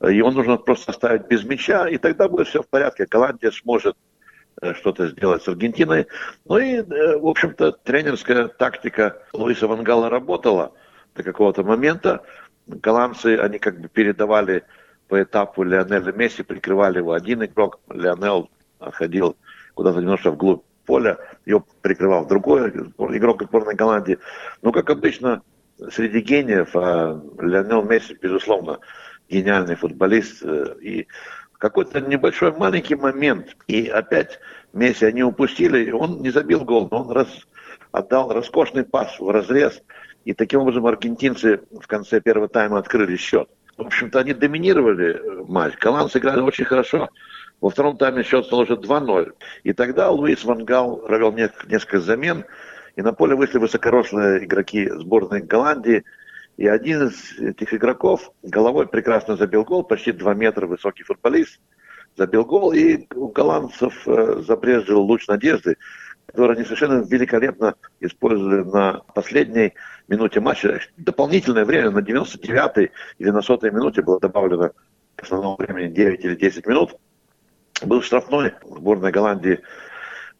его 0.01 0.31
нужно 0.31 0.57
просто 0.57 0.91
оставить 0.91 1.27
без 1.27 1.43
мяча, 1.43 1.87
и 1.87 1.97
тогда 1.97 2.27
будет 2.27 2.47
все 2.47 2.61
в 2.61 2.67
порядке. 2.67 3.05
Голландия 3.09 3.51
сможет 3.51 3.95
э, 4.61 4.73
что-то 4.73 5.07
сделать 5.07 5.43
с 5.43 5.47
Аргентиной. 5.47 6.07
Ну 6.45 6.57
и, 6.57 6.77
э, 6.77 7.17
в 7.17 7.27
общем-то, 7.27 7.71
тренерская 7.71 8.47
тактика 8.47 9.21
Луиса 9.33 9.67
Вангала 9.67 10.09
работала 10.09 10.73
до 11.15 11.23
какого-то 11.23 11.63
момента. 11.63 12.23
Голландцы, 12.67 13.37
они 13.37 13.59
как 13.59 13.79
бы 13.79 13.87
передавали 13.87 14.63
по 15.07 15.21
этапу 15.21 15.63
Лионеля 15.63 16.11
Месси, 16.11 16.43
прикрывали 16.43 16.97
его 16.97 17.13
один 17.13 17.45
игрок, 17.45 17.79
Лионел 17.89 18.49
ходил 18.79 19.37
куда-то 19.75 19.99
немножко 19.99 20.31
вглубь 20.31 20.63
поля, 20.85 21.17
ее 21.45 21.63
прикрывал 21.81 22.25
другой 22.25 22.69
игрок 22.69 23.43
сборной 23.43 23.75
Голландии. 23.75 24.17
Но, 24.61 24.71
как 24.71 24.89
обычно, 24.89 25.41
среди 25.91 26.19
гениев 26.19 26.75
а 26.75 27.21
Леонел 27.39 27.83
Месси, 27.83 28.17
безусловно, 28.19 28.79
гениальный 29.29 29.75
футболист. 29.75 30.43
Э, 30.43 30.75
и 30.81 31.07
какой-то 31.57 32.01
небольшой 32.01 32.51
маленький 32.55 32.95
момент, 32.95 33.55
и 33.67 33.87
опять 33.87 34.39
Месси 34.73 35.05
они 35.05 35.23
упустили, 35.23 35.91
он 35.91 36.21
не 36.21 36.29
забил 36.29 36.63
гол, 36.63 36.87
но 36.91 37.03
он 37.03 37.11
раз, 37.11 37.27
отдал 37.91 38.31
роскошный 38.31 38.83
пас 38.83 39.19
в 39.19 39.29
разрез, 39.29 39.81
и 40.25 40.33
таким 40.33 40.61
образом 40.61 40.85
аргентинцы 40.85 41.61
в 41.71 41.87
конце 41.87 42.19
первого 42.19 42.49
тайма 42.49 42.77
открыли 42.77 43.15
счет. 43.15 43.49
В 43.77 43.81
общем-то, 43.81 44.19
они 44.19 44.33
доминировали 44.33 45.21
матч. 45.47 45.77
Голландцы 45.79 46.19
играли 46.19 46.41
очень 46.41 46.65
хорошо. 46.65 47.09
Во 47.61 47.69
втором 47.69 47.97
тайме 47.97 48.23
счет 48.23 48.45
стал 48.45 48.59
уже 48.59 48.73
2-0. 48.73 49.33
И 49.63 49.73
тогда 49.73 50.09
Луис 50.09 50.43
Вангал 50.43 50.97
провел 50.97 51.31
несколько 51.31 51.99
замен, 51.99 52.45
и 52.95 53.01
на 53.01 53.13
поле 53.13 53.35
вышли 53.35 53.57
высокорослые 53.57 54.45
игроки 54.45 54.89
сборной 54.89 55.41
Голландии. 55.41 56.03
И 56.57 56.67
один 56.67 57.07
из 57.07 57.37
этих 57.37 57.73
игроков 57.73 58.31
головой 58.41 58.87
прекрасно 58.87 59.35
забил 59.35 59.63
гол, 59.63 59.83
почти 59.83 60.11
2 60.11 60.33
метра 60.35 60.67
высокий 60.67 61.03
футболист, 61.03 61.59
забил 62.15 62.45
гол, 62.45 62.71
и 62.71 63.05
у 63.13 63.27
голландцев 63.27 64.07
э, 64.07 64.93
луч 64.93 65.27
надежды, 65.27 65.75
который 66.25 66.55
они 66.55 66.63
совершенно 66.63 67.03
великолепно 67.03 67.75
использовали 67.99 68.63
на 68.63 69.01
последней 69.13 69.73
минуте 70.07 70.39
матча. 70.39 70.79
Дополнительное 70.95 71.65
время 71.65 71.91
на 71.91 71.99
99-й 71.99 72.91
или 73.17 73.29
на 73.29 73.39
100-й 73.39 73.71
минуте 73.71 74.01
было 74.01 74.19
добавлено 74.19 74.71
к 75.15 75.23
основному 75.23 75.57
времени 75.57 75.93
9 75.93 76.23
или 76.23 76.35
10 76.35 76.67
минут 76.67 76.95
был 77.83 78.01
штрафной 78.01 78.53
сборной 78.63 79.11
Голландии. 79.11 79.61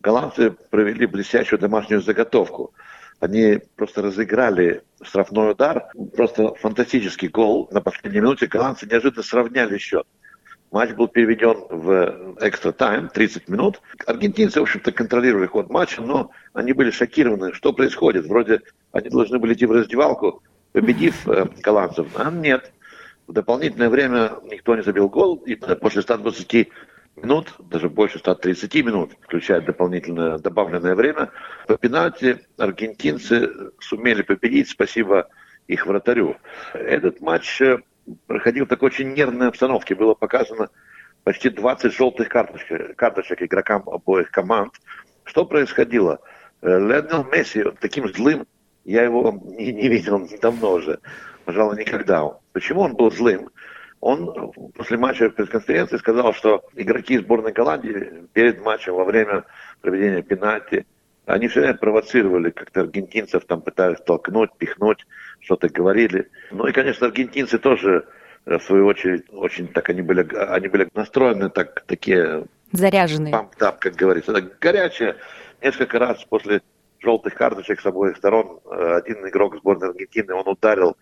Голландцы 0.01 0.51
провели 0.51 1.05
блестящую 1.05 1.59
домашнюю 1.59 2.01
заготовку. 2.01 2.73
Они 3.19 3.59
просто 3.75 4.01
разыграли 4.01 4.83
штрафной 5.01 5.51
удар, 5.51 5.87
просто 6.15 6.53
фантастический 6.55 7.27
гол. 7.27 7.67
На 7.71 7.81
последней 7.81 8.19
минуте 8.19 8.47
голландцы 8.47 8.85
неожиданно 8.85 9.23
сравняли 9.23 9.77
счет. 9.77 10.05
Матч 10.71 10.91
был 10.91 11.07
переведен 11.07 11.55
в 11.69 12.35
экстра 12.41 12.73
тайм, 12.73 13.07
30 13.07 13.47
минут. 13.47 13.81
Аргентинцы, 14.05 14.59
в 14.59 14.63
общем-то, 14.63 14.91
контролировали 14.91 15.47
ход 15.47 15.69
матча, 15.69 16.01
но 16.01 16.31
они 16.53 16.73
были 16.73 16.91
шокированы, 16.91 17.53
что 17.53 17.71
происходит. 17.71 18.25
Вроде 18.25 18.61
они 18.91 19.09
должны 19.09 19.39
были 19.39 19.53
идти 19.53 19.65
в 19.65 19.71
раздевалку, 19.71 20.43
победив 20.73 21.27
э, 21.29 21.45
голландцев. 21.61 22.07
А 22.15 22.29
нет. 22.29 22.73
В 23.27 23.33
дополнительное 23.33 23.89
время 23.89 24.33
никто 24.43 24.75
не 24.75 24.83
забил 24.83 25.07
гол, 25.07 25.35
и 25.45 25.55
после 25.55 26.01
120 26.01 26.67
минут, 27.15 27.53
даже 27.59 27.89
больше 27.89 28.19
130 28.19 28.73
минут, 28.85 29.11
включая 29.21 29.61
дополнительное 29.61 30.37
добавленное 30.37 30.95
время, 30.95 31.31
по 31.67 31.77
пенальти 31.77 32.39
аргентинцы 32.57 33.71
сумели 33.79 34.21
победить, 34.21 34.69
спасибо 34.69 35.29
их 35.67 35.85
вратарю. 35.85 36.37
Этот 36.73 37.21
матч 37.21 37.61
э, 37.61 37.79
проходил 38.27 38.65
в 38.65 38.69
такой 38.69 38.87
очень 38.87 39.13
нервной 39.13 39.47
обстановке. 39.47 39.95
Было 39.95 40.13
показано 40.13 40.69
почти 41.23 41.49
20 41.49 41.93
желтых 41.93 42.29
карточек, 42.29 42.95
карточек 42.95 43.41
игрокам 43.41 43.83
обоих 43.87 44.31
команд. 44.31 44.73
Что 45.23 45.45
происходило? 45.45 46.19
Э, 46.61 46.79
Леонел 46.79 47.23
Месси 47.25 47.63
таким 47.79 48.07
злым, 48.13 48.45
я 48.83 49.03
его 49.03 49.31
не, 49.57 49.73
не 49.73 49.87
видел 49.89 50.27
давно 50.41 50.73
уже, 50.73 50.99
пожалуй, 51.45 51.77
никогда. 51.77 52.37
Почему 52.53 52.81
он 52.81 52.95
был 52.95 53.11
злым? 53.11 53.49
Он 54.05 54.51
после 54.75 54.99
матча 54.99 55.31
пресс-конференции 55.31 55.97
сказал, 55.97 56.31
что 56.31 56.63
игроки 56.75 57.17
сборной 57.17 57.51
Голландии 57.51 58.27
перед 58.33 58.63
матчем, 58.63 58.93
во 58.93 59.03
время 59.03 59.45
проведения 59.81 60.21
пенальти, 60.21 60.85
они 61.25 61.47
все 61.47 61.61
время 61.61 61.73
провоцировали 61.73 62.51
как-то 62.51 62.81
аргентинцев, 62.81 63.45
там 63.45 63.61
пытались 63.61 63.99
толкнуть, 64.01 64.51
пихнуть, 64.59 65.07
что-то 65.39 65.69
говорили. 65.69 66.29
Ну 66.51 66.67
и, 66.67 66.71
конечно, 66.71 67.07
аргентинцы 67.07 67.57
тоже, 67.57 68.05
в 68.45 68.59
свою 68.59 68.85
очередь, 68.85 69.23
очень 69.31 69.69
так 69.69 69.89
они 69.89 70.03
были, 70.03 70.21
они 70.35 70.67
были 70.67 70.87
настроены 70.93 71.49
так, 71.49 71.83
такие... 71.87 72.45
Заряженные. 72.73 73.31
Памп 73.31 73.55
как 73.57 73.95
говорится. 73.95 74.33
Так, 74.33 74.59
горячие. 74.59 75.15
Несколько 75.63 75.97
раз 75.97 76.23
после 76.25 76.61
желтых 76.99 77.33
карточек 77.33 77.81
с 77.81 77.85
обоих 77.87 78.17
сторон 78.17 78.59
э, 78.65 78.97
один 78.97 79.27
игрок 79.27 79.55
сборной 79.57 79.89
Аргентины, 79.89 80.35
он 80.35 80.47
ударил 80.47 80.95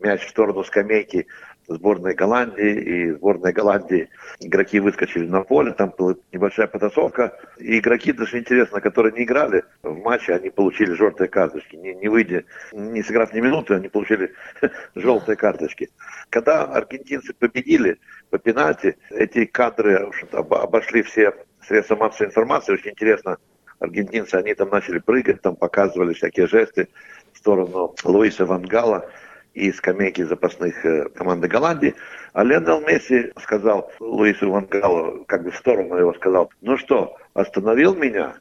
мяч 0.00 0.26
в 0.26 0.30
сторону 0.30 0.64
скамейки 0.64 1.26
сборной 1.70 2.14
Голландии, 2.14 2.74
и 2.74 3.12
сборной 3.12 3.52
Голландии 3.52 4.08
игроки 4.40 4.80
выскочили 4.80 5.26
на 5.26 5.42
поле, 5.42 5.72
там 5.72 5.94
была 5.96 6.16
небольшая 6.32 6.66
потасовка, 6.66 7.38
и 7.58 7.78
игроки, 7.78 8.12
даже 8.12 8.38
интересно, 8.38 8.80
которые 8.80 9.12
не 9.12 9.22
играли 9.22 9.64
в 9.82 9.94
матче, 10.00 10.34
они 10.34 10.50
получили 10.50 10.92
желтые 10.92 11.28
карточки, 11.28 11.76
не, 11.76 11.94
не 11.94 12.08
выйдя, 12.08 12.44
не 12.72 13.02
сыграв 13.02 13.32
ни 13.32 13.40
минуты, 13.40 13.74
они 13.74 13.88
получили 13.88 14.32
желтые 14.94 15.36
карточки. 15.36 15.90
Когда 16.28 16.64
аргентинцы 16.64 17.32
победили 17.34 17.98
по 18.30 18.38
пенальти, 18.38 18.98
эти 19.10 19.44
кадры 19.44 20.10
обошли 20.32 21.02
все 21.02 21.32
средства 21.62 21.96
массовой 21.96 22.28
информации, 22.28 22.72
очень 22.72 22.90
интересно, 22.90 23.38
аргентинцы, 23.78 24.34
они 24.34 24.54
там 24.54 24.70
начали 24.70 24.98
прыгать, 24.98 25.40
там 25.40 25.54
показывали 25.54 26.14
всякие 26.14 26.46
жесты 26.46 26.88
в 27.32 27.38
сторону 27.38 27.94
Луиса 28.04 28.44
Вангала, 28.44 29.08
и 29.54 29.72
скамейки 29.72 30.22
запасных 30.22 30.84
э, 30.84 31.08
команды 31.10 31.48
Голландии. 31.48 31.94
А 32.32 32.44
Леонел 32.44 32.80
Месси 32.82 33.32
сказал 33.42 33.90
Луису 33.98 34.50
Вангалу, 34.50 35.24
как 35.26 35.42
бы 35.42 35.50
в 35.50 35.56
сторону 35.56 35.96
его 35.96 36.14
сказал, 36.14 36.50
ну 36.60 36.76
что, 36.76 37.16
остановил 37.34 37.94
меня? 37.94 38.34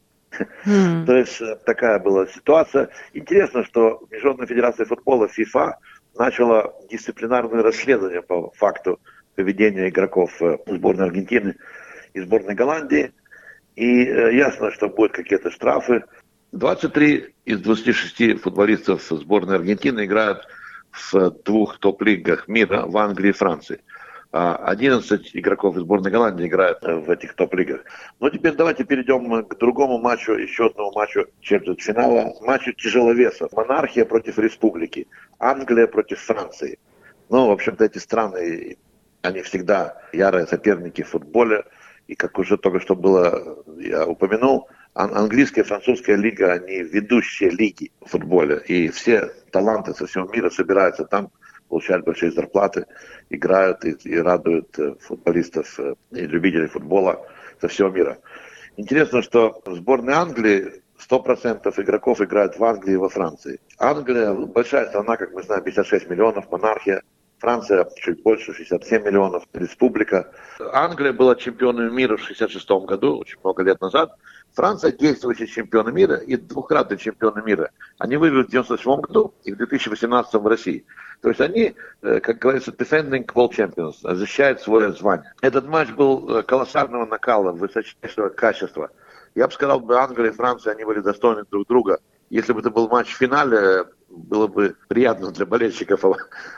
Mm. 0.65 1.05
То 1.05 1.17
есть 1.17 1.41
э, 1.41 1.55
такая 1.65 1.99
была 1.99 2.27
ситуация. 2.27 2.89
Интересно, 3.13 3.63
что 3.63 4.01
Международная 4.11 4.47
федерация 4.47 4.85
футбола 4.85 5.27
ФИФА 5.27 5.77
начала 6.17 6.73
дисциплинарное 6.89 7.63
расследование 7.63 8.21
по 8.21 8.51
факту 8.51 8.99
поведения 9.35 9.89
игроков 9.89 10.31
э, 10.41 10.57
сборной 10.67 11.05
Аргентины 11.05 11.55
и 12.13 12.21
сборной 12.21 12.53
Голландии. 12.53 13.11
И 13.75 14.03
ясно, 14.03 14.71
что 14.71 14.89
будут 14.89 15.13
какие-то 15.13 15.49
штрафы. 15.49 16.03
23 16.51 17.33
из 17.45 17.59
26 17.61 18.41
футболистов 18.41 19.01
сборной 19.03 19.55
Аргентины 19.55 20.05
играют 20.05 20.45
в 20.91 21.31
двух 21.43 21.79
топ-лигах 21.79 22.47
мира 22.47 22.85
в 22.85 22.97
Англии 22.97 23.29
и 23.29 23.33
Франции. 23.33 23.81
11 24.31 25.11
а 25.11 25.39
игроков 25.39 25.75
из 25.75 25.81
сборной 25.81 26.11
Голландии 26.11 26.45
играют 26.45 26.83
в 26.83 27.09
этих 27.09 27.33
топ-лигах. 27.33 27.81
Но 28.19 28.29
теперь 28.29 28.53
давайте 28.53 28.83
перейдем 28.83 29.43
к 29.45 29.57
другому 29.57 29.97
матчу, 29.97 30.33
еще 30.33 30.67
одному 30.67 30.91
матчу 30.93 31.25
четвертьфинала. 31.41 32.35
Матчу 32.41 32.73
тяжеловесов. 32.73 33.51
Монархия 33.53 34.05
против 34.05 34.37
республики. 34.37 35.07
Англия 35.39 35.87
против 35.87 36.19
Франции. 36.19 36.77
Ну, 37.29 37.47
в 37.47 37.51
общем-то, 37.51 37.85
эти 37.85 37.97
страны, 37.97 38.77
они 39.23 39.41
всегда 39.41 39.97
ярые 40.13 40.45
соперники 40.45 41.01
в 41.01 41.09
футболе. 41.09 41.63
И 42.07 42.15
как 42.15 42.37
уже 42.37 42.57
только 42.57 42.79
что 42.79 42.95
было, 42.95 43.63
я 43.77 44.05
упомянул, 44.07 44.67
английская 44.93 45.61
и 45.61 45.65
французская 45.65 46.15
лига, 46.15 46.53
они 46.53 46.83
ведущие 46.83 47.49
лиги 47.51 47.91
в 48.01 48.09
футболе. 48.09 48.61
И 48.67 48.89
все 48.89 49.31
таланты 49.51 49.93
со 49.93 50.07
всего 50.07 50.25
мира 50.25 50.49
собираются 50.49 51.05
там, 51.05 51.31
получают 51.69 52.05
большие 52.05 52.31
зарплаты, 52.31 52.85
играют 53.29 53.85
и, 53.85 53.91
и 53.91 54.17
радуют 54.17 54.77
э, 54.79 54.95
футболистов 54.99 55.79
э, 55.79 55.95
и 56.11 56.21
любителей 56.25 56.67
футбола 56.67 57.25
со 57.61 57.67
всего 57.67 57.89
мира. 57.89 58.17
Интересно, 58.77 59.21
что 59.21 59.61
в 59.65 59.75
сборной 59.75 60.13
Англии 60.13 60.81
100% 61.09 61.81
игроков 61.81 62.21
играют 62.21 62.57
в 62.57 62.63
Англии 62.63 62.93
и 62.93 62.97
во 62.97 63.09
Франции. 63.09 63.59
Англия 63.77 64.33
большая 64.33 64.87
страна, 64.87 65.17
как 65.17 65.33
мы 65.33 65.43
знаем, 65.43 65.63
56 65.63 66.09
миллионов, 66.09 66.51
монархия. 66.51 67.01
Франция 67.39 67.87
чуть 67.95 68.21
больше, 68.21 68.53
67 68.53 69.03
миллионов, 69.03 69.43
республика. 69.53 70.31
Англия 70.73 71.13
была 71.13 71.35
чемпионом 71.35 71.95
мира 71.95 72.17
в 72.17 72.21
66 72.21 72.69
году, 72.85 73.17
очень 73.17 73.37
много 73.43 73.63
лет 73.63 73.79
назад. 73.79 74.15
Франция 74.53 74.91
действующий 74.91 75.47
чемпион 75.47 75.93
мира 75.93 76.15
и 76.15 76.35
двукратный 76.35 76.97
чемпион 76.97 77.41
мира. 77.45 77.71
Они 77.97 78.17
выиграли 78.17 78.43
в 78.43 78.47
1997 78.47 79.01
году 79.01 79.33
и 79.43 79.53
в 79.53 79.57
2018 79.57 80.33
в 80.33 80.47
России. 80.47 80.85
То 81.21 81.29
есть 81.29 81.39
они, 81.41 81.75
э, 82.01 82.19
как 82.19 82.39
говорится, 82.39 82.71
defending 82.71 83.25
world 83.25 83.51
champions, 83.51 83.95
защищают 84.01 84.61
свое 84.61 84.91
звание. 84.93 85.31
Этот 85.41 85.65
матч 85.67 85.89
был 85.91 86.29
э, 86.29 86.43
колоссального 86.43 87.05
накала, 87.05 87.51
высочайшего 87.51 88.29
качества. 88.29 88.89
Я 89.35 89.47
бы 89.47 89.53
сказал, 89.53 89.79
бы 89.79 89.97
Англия 89.97 90.31
и 90.31 90.35
Франция, 90.35 90.73
они 90.73 90.83
были 90.83 90.99
достойны 90.99 91.43
друг 91.49 91.67
друга. 91.67 91.99
Если 92.29 92.53
бы 92.53 92.59
это 92.59 92.69
был 92.69 92.87
матч 92.89 93.13
в 93.13 93.17
финале, 93.17 93.85
было 94.09 94.47
бы 94.47 94.75
приятно 94.87 95.31
для 95.31 95.45
болельщиков 95.45 96.03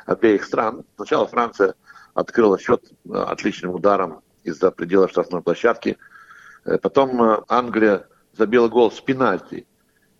обеих 0.05 0.43
стран. 0.43 0.83
Сначала 0.95 1.27
Франция 1.27 1.75
открыла 2.13 2.59
счет 2.59 2.83
э, 3.05 3.13
отличным 3.13 3.71
ударом 3.71 4.21
из-за 4.43 4.71
предела 4.71 5.07
штрафной 5.07 5.41
площадки– 5.41 5.97
Э, 6.65 6.77
потом 6.77 7.21
э, 7.21 7.41
Англия 7.47 8.07
забила 8.37 8.67
гол 8.67 8.91
с 8.91 9.01
пенальти. 9.01 9.65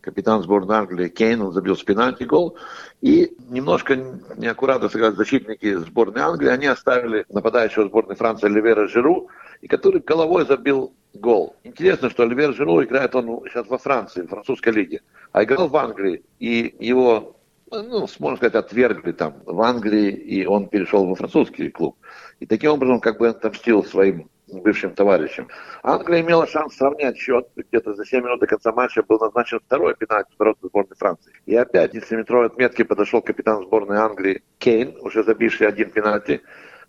Капитан 0.02 0.42
сборной 0.42 0.78
Англии 0.78 1.10
Кейн 1.10 1.52
забил 1.52 1.78
с 1.78 1.84
пенальти 1.84 2.24
гол. 2.24 2.58
И 3.02 3.36
немножко 3.50 3.96
неаккуратно 4.36 4.90
сыграли 4.90 5.14
защитники 5.14 5.76
сборной 5.76 6.22
Англии. 6.22 6.50
Они 6.50 6.66
оставили 6.66 7.26
нападающего 7.30 7.86
сборной 7.86 8.16
Франции 8.16 8.48
Оливера 8.48 8.88
Жиру, 8.88 9.30
и 9.62 9.68
который 9.68 10.02
головой 10.02 10.46
забил 10.46 10.94
гол. 11.14 11.56
Интересно, 11.64 12.10
что 12.10 12.24
Оливер 12.24 12.54
Жиру 12.54 12.84
играет 12.84 13.16
он 13.16 13.44
сейчас 13.48 13.68
во 13.68 13.78
Франции, 13.78 14.24
в 14.24 14.30
французской 14.30 14.74
лиге, 14.74 15.02
а 15.32 15.44
играл 15.44 15.68
в 15.68 15.78
Англии. 15.78 16.24
И 16.40 16.76
его 16.80 17.36
ну, 17.72 18.08
можно 18.20 18.38
сказать, 18.38 18.56
отвергли 18.56 19.12
там 19.14 19.36
в 19.46 19.62
Англии, 19.62 20.12
и 20.12 20.46
он 20.46 20.68
перешел 20.68 21.06
во 21.08 21.16
французский 21.16 21.70
клуб. 21.70 21.96
И 22.40 22.46
таким 22.46 22.72
образом 22.72 23.00
как 23.00 23.18
бы 23.18 23.30
отомстил 23.30 23.84
своим 23.84 24.30
бывшим 24.52 24.94
товарищем. 24.94 25.48
Англия 25.84 26.22
имела 26.22 26.48
шанс 26.48 26.76
сравнять 26.76 27.18
счет. 27.18 27.48
Где-то 27.56 27.94
за 27.94 28.06
7 28.06 28.24
минут 28.24 28.40
до 28.40 28.48
конца 28.48 28.72
матча 28.72 29.04
был 29.04 29.20
назначен 29.20 29.60
второй 29.60 29.96
пенальти 29.96 30.32
ворота 30.38 30.68
сборной 30.68 30.96
Франции. 30.98 31.34
И 31.46 31.56
опять 31.56 31.96
из 31.96 32.12
7-метровой 32.12 32.48
отметки 32.48 32.84
подошел 32.84 33.22
капитан 33.22 33.64
сборной 33.64 33.98
Англии 33.98 34.44
Кейн, 34.60 34.96
уже 35.02 35.24
забивший 35.24 35.68
один 35.68 35.90
пенальти. 35.90 36.42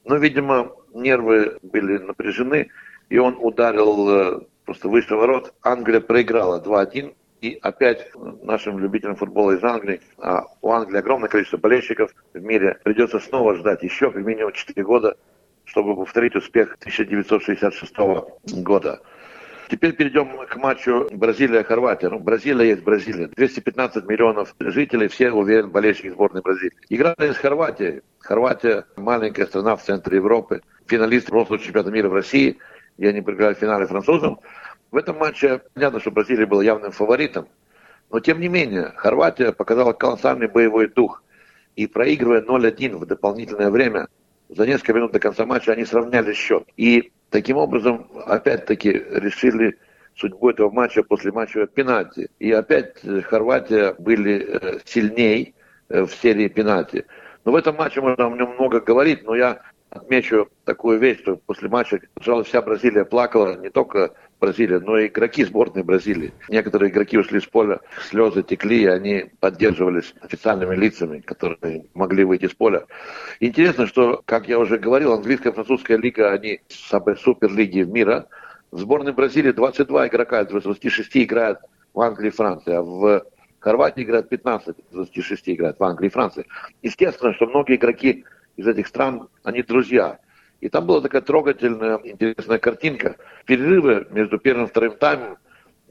Но, 0.05 0.17
видимо, 0.17 0.73
нервы 0.93 1.59
были 1.63 1.99
напряжены, 1.99 2.71
и 3.09 3.19
он 3.19 3.37
ударил 3.39 4.11
э, 4.11 4.41
просто 4.65 4.89
выше 4.89 5.15
ворот. 5.15 5.55
Англия 5.63 6.01
проиграла 6.01 6.61
2-1. 6.61 7.15
И 7.41 7.59
опять 7.61 8.09
нашим 8.15 8.79
любителям 8.79 9.17
футбола 9.17 9.51
из 9.53 9.65
Англии, 9.65 10.01
а 10.17 10.45
у 10.61 10.71
Англии 10.71 10.99
огромное 10.99 11.29
количество 11.29 11.57
болельщиков 11.57 12.15
в 12.33 12.41
мире, 12.41 12.79
придется 12.85 13.19
снова 13.19 13.57
ждать 13.57 13.83
еще 13.83 14.13
как 14.13 14.25
минимум 14.25 14.53
4 14.53 14.85
года 14.85 15.17
чтобы 15.65 15.97
повторить 15.97 16.37
успех 16.37 16.77
1966 16.81 17.95
года. 18.63 19.01
Теперь 19.73 19.95
перейдем 19.95 20.29
к 20.47 20.57
матчу 20.57 21.09
Бразилия-Хорватия. 21.13 22.11
Ну, 22.11 22.19
Бразилия 22.19 22.69
есть 22.69 22.83
Бразилия. 22.83 23.29
215 23.29 24.05
миллионов 24.05 24.55
жителей, 24.61 25.09
все, 25.09 25.31
уверен, 25.31 25.71
болельщики 25.71 26.11
сборной 26.11 26.43
Бразилии. 26.43 26.75
Играли 26.91 27.33
с 27.33 27.39
Хорватией. 27.39 28.03
Хорватия 28.19 28.85
маленькая 28.97 29.47
страна 29.47 29.77
в 29.77 29.83
центре 29.83 30.19
Европы. 30.19 30.61
Финалист 30.89 31.29
прошлого 31.29 31.59
чемпионата 31.59 31.91
мира 31.91 32.11
в 32.11 32.13
России. 32.13 32.59
И 32.99 33.07
они 33.07 33.23
проиграли 33.23 33.55
в 33.55 33.59
финале 33.61 33.87
французам. 33.87 34.41
В 34.91 34.97
этом 34.99 35.17
матче 35.17 35.63
понятно, 35.73 36.01
что 36.01 36.11
Бразилия 36.11 36.45
была 36.45 36.63
явным 36.63 36.93
фаворитом. 36.93 37.49
Но 38.11 38.21
тем 38.21 38.41
не 38.41 38.49
менее, 38.49 38.93
Хорватия 38.97 39.53
показала 39.53 39.95
колоссальный 39.95 40.49
боевой 40.49 40.89
дух. 40.89 41.23
И 41.77 41.87
проигрывая 41.87 42.43
0-1 42.43 42.99
в 42.99 43.07
дополнительное 43.07 43.71
время, 43.71 44.09
за 44.55 44.67
несколько 44.67 44.95
минут 44.95 45.13
до 45.13 45.21
конца 45.21 45.47
матча 45.47 45.73
они 45.73 45.85
сравняли 45.85 46.33
счет. 46.33 46.65
И 46.77 47.13
таким 47.31 47.57
образом, 47.57 48.07
опять-таки, 48.27 48.91
решили 48.91 49.79
судьбу 50.17 50.51
этого 50.51 50.71
матча 50.71 51.03
после 51.03 51.33
матча 51.33 51.67
пенальти. 51.67 52.29
И 52.39 52.53
опять 52.53 52.97
э, 53.05 53.23
Хорватия 53.23 53.95
были 53.99 54.47
э, 54.47 54.79
сильней 54.85 55.55
э, 55.89 56.03
в 56.03 56.13
серии 56.13 56.49
пенальти. 56.49 57.07
Но 57.45 57.53
в 57.53 57.57
этом 57.57 57.77
матче 57.77 58.01
можно 58.01 58.27
о 58.27 58.31
нем 58.31 58.55
много 58.55 58.81
говорить, 58.81 59.25
но 59.25 59.35
я 59.35 59.63
отмечу 59.93 60.49
такую 60.65 60.99
вещь, 60.99 61.21
что 61.21 61.37
после 61.37 61.69
матча, 61.69 62.01
пожалуй, 62.15 62.45
вся 62.45 62.63
Бразилия 62.63 63.05
плакала, 63.05 63.57
не 63.59 63.71
только 63.71 64.13
Бразилия, 64.41 64.81
но 64.81 64.99
и 64.99 65.07
игроки 65.07 65.45
сборной 65.45 65.85
Бразилии. 65.85 66.33
Некоторые 66.49 66.91
игроки 66.91 67.19
ушли 67.19 67.41
с 67.41 67.47
поля, 67.47 67.81
слезы 68.09 68.43
текли, 68.43 68.83
и 68.83 68.87
они 68.87 69.27
поддерживались 69.41 70.15
официальными 70.21 70.75
лицами, 70.75 71.21
которые 71.21 71.87
могли 71.95 72.25
выйти 72.25 72.49
с 72.49 72.55
поля. 72.55 72.87
Интересно, 73.41 73.87
что, 73.87 74.23
как 74.25 74.49
я 74.49 74.59
уже 74.59 74.79
говорил, 74.79 75.13
английская 75.13 75.51
и 75.51 75.55
французская 75.55 75.99
лига, 75.99 76.33
они 76.33 76.61
суперлиги 76.69 77.83
мира. 77.83 78.27
В 78.71 78.79
сборной 78.79 79.13
Бразилии 79.13 79.53
22 79.53 80.09
игрока 80.09 80.41
из 80.41 80.49
26 80.49 81.19
играют 81.19 81.59
в 81.93 82.01
Англии 82.01 82.29
и 82.29 82.31
Франции, 82.31 82.73
а 82.73 82.83
в 82.83 83.23
Хорватии 83.61 84.03
играют 84.03 84.31
15 84.31 84.77
из 84.79 84.85
26 84.93 85.51
играют 85.51 85.79
в 85.79 85.85
Англии 85.85 86.09
и 86.09 86.11
Франции. 86.11 86.47
Естественно, 86.83 87.35
что 87.35 87.47
многие 87.47 87.77
игроки 87.77 88.25
из 88.57 88.67
этих 88.67 88.87
стран, 88.87 89.29
они 89.43 89.63
друзья. 89.63 90.19
И 90.61 90.69
там 90.69 90.87
была 90.87 91.01
такая 91.01 91.23
трогательная, 91.23 91.99
интересная 92.05 92.59
картинка. 92.59 93.17
Перерывы 93.47 94.07
между 94.11 94.39
первым 94.39 94.67
и 94.67 94.69
вторым 94.69 94.97
таймом. 94.97 95.39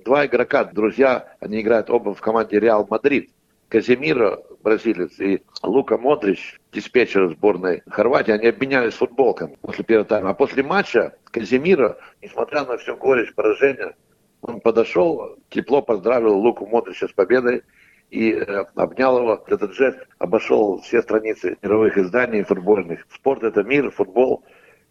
Два 0.03 0.25
игрока, 0.25 0.63
друзья, 0.63 1.35
они 1.39 1.61
играют 1.61 1.89
оба 1.89 2.13
в 2.13 2.21
команде 2.21 2.59
Реал 2.59 2.87
Мадрид. 2.89 3.31
Казимиро, 3.67 4.39
бразилец, 4.63 5.17
и 5.19 5.43
Лука 5.63 5.97
Модрич, 5.97 6.59
диспетчер 6.73 7.29
сборной 7.29 7.83
Хорватии, 7.87 8.31
они 8.31 8.47
обменялись 8.47 8.95
футболками 8.95 9.57
после 9.61 9.85
первого 9.85 10.05
тайма. 10.05 10.31
А 10.31 10.33
после 10.33 10.61
матча 10.61 11.15
Казимиро, 11.31 11.97
несмотря 12.21 12.65
на 12.65 12.77
всю 12.77 12.97
горечь 12.97 13.33
поражения, 13.33 13.95
он 14.41 14.59
подошел, 14.59 15.37
тепло 15.49 15.81
поздравил 15.81 16.37
Луку 16.37 16.65
Модрича 16.65 17.07
с 17.07 17.13
победой 17.13 17.63
и 18.11 18.33
э, 18.33 18.65
обнял 18.75 19.17
его. 19.17 19.43
Этот 19.47 19.73
жест 19.73 19.97
обошел 20.19 20.79
все 20.81 21.01
страницы 21.01 21.57
мировых 21.61 21.97
изданий 21.97 22.43
футбольных. 22.43 23.07
Спорт– 23.09 23.43
это 23.43 23.63
мир, 23.63 23.89
футбол. 23.89 24.43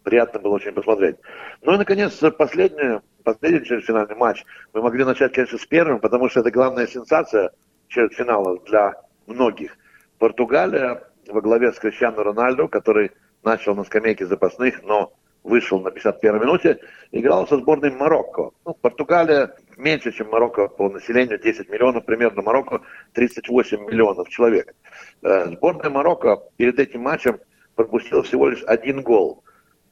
Приятно 0.03 0.39
было 0.39 0.55
очень 0.55 0.73
посмотреть. 0.73 1.17
Ну 1.61 1.75
и, 1.75 1.77
наконец, 1.77 2.17
последний, 2.37 2.99
последний 3.23 3.61
четвертьфинальный 3.61 4.15
матч. 4.15 4.43
Мы 4.73 4.81
могли 4.81 5.05
начать, 5.05 5.33
конечно, 5.33 5.59
с 5.59 5.65
первым, 5.67 5.99
потому 5.99 6.27
что 6.29 6.39
это 6.39 6.49
главная 6.49 6.87
сенсация 6.87 7.51
четвертьфинала 7.87 8.59
для 8.65 8.95
многих. 9.27 9.77
Португалия 10.17 11.03
во 11.27 11.41
главе 11.41 11.71
с 11.71 11.79
Криstiano 11.79 12.23
Рональдо, 12.23 12.67
который 12.67 13.11
начал 13.43 13.75
на 13.75 13.83
скамейке 13.83 14.25
запасных, 14.25 14.81
но 14.83 15.13
вышел 15.43 15.79
на 15.79 15.91
51 15.91 16.41
минуте, 16.41 16.79
играл 17.11 17.47
со 17.47 17.57
сборной 17.57 17.91
Марокко. 17.91 18.51
Ну, 18.65 18.73
Португалия 18.73 19.53
меньше, 19.77 20.11
чем 20.11 20.29
Марокко 20.29 20.67
по 20.67 20.89
населению, 20.89 21.39
10 21.39 21.69
миллионов, 21.69 22.05
примерно 22.05 22.41
Марокко 22.41 22.81
38 23.13 23.85
миллионов 23.85 24.29
человек. 24.29 24.73
Э, 25.21 25.45
сборная 25.47 25.89
Марокко 25.89 26.41
перед 26.57 26.79
этим 26.79 27.01
матчем 27.01 27.39
пропустила 27.75 28.23
всего 28.23 28.49
лишь 28.49 28.63
один 28.63 29.01
гол 29.01 29.43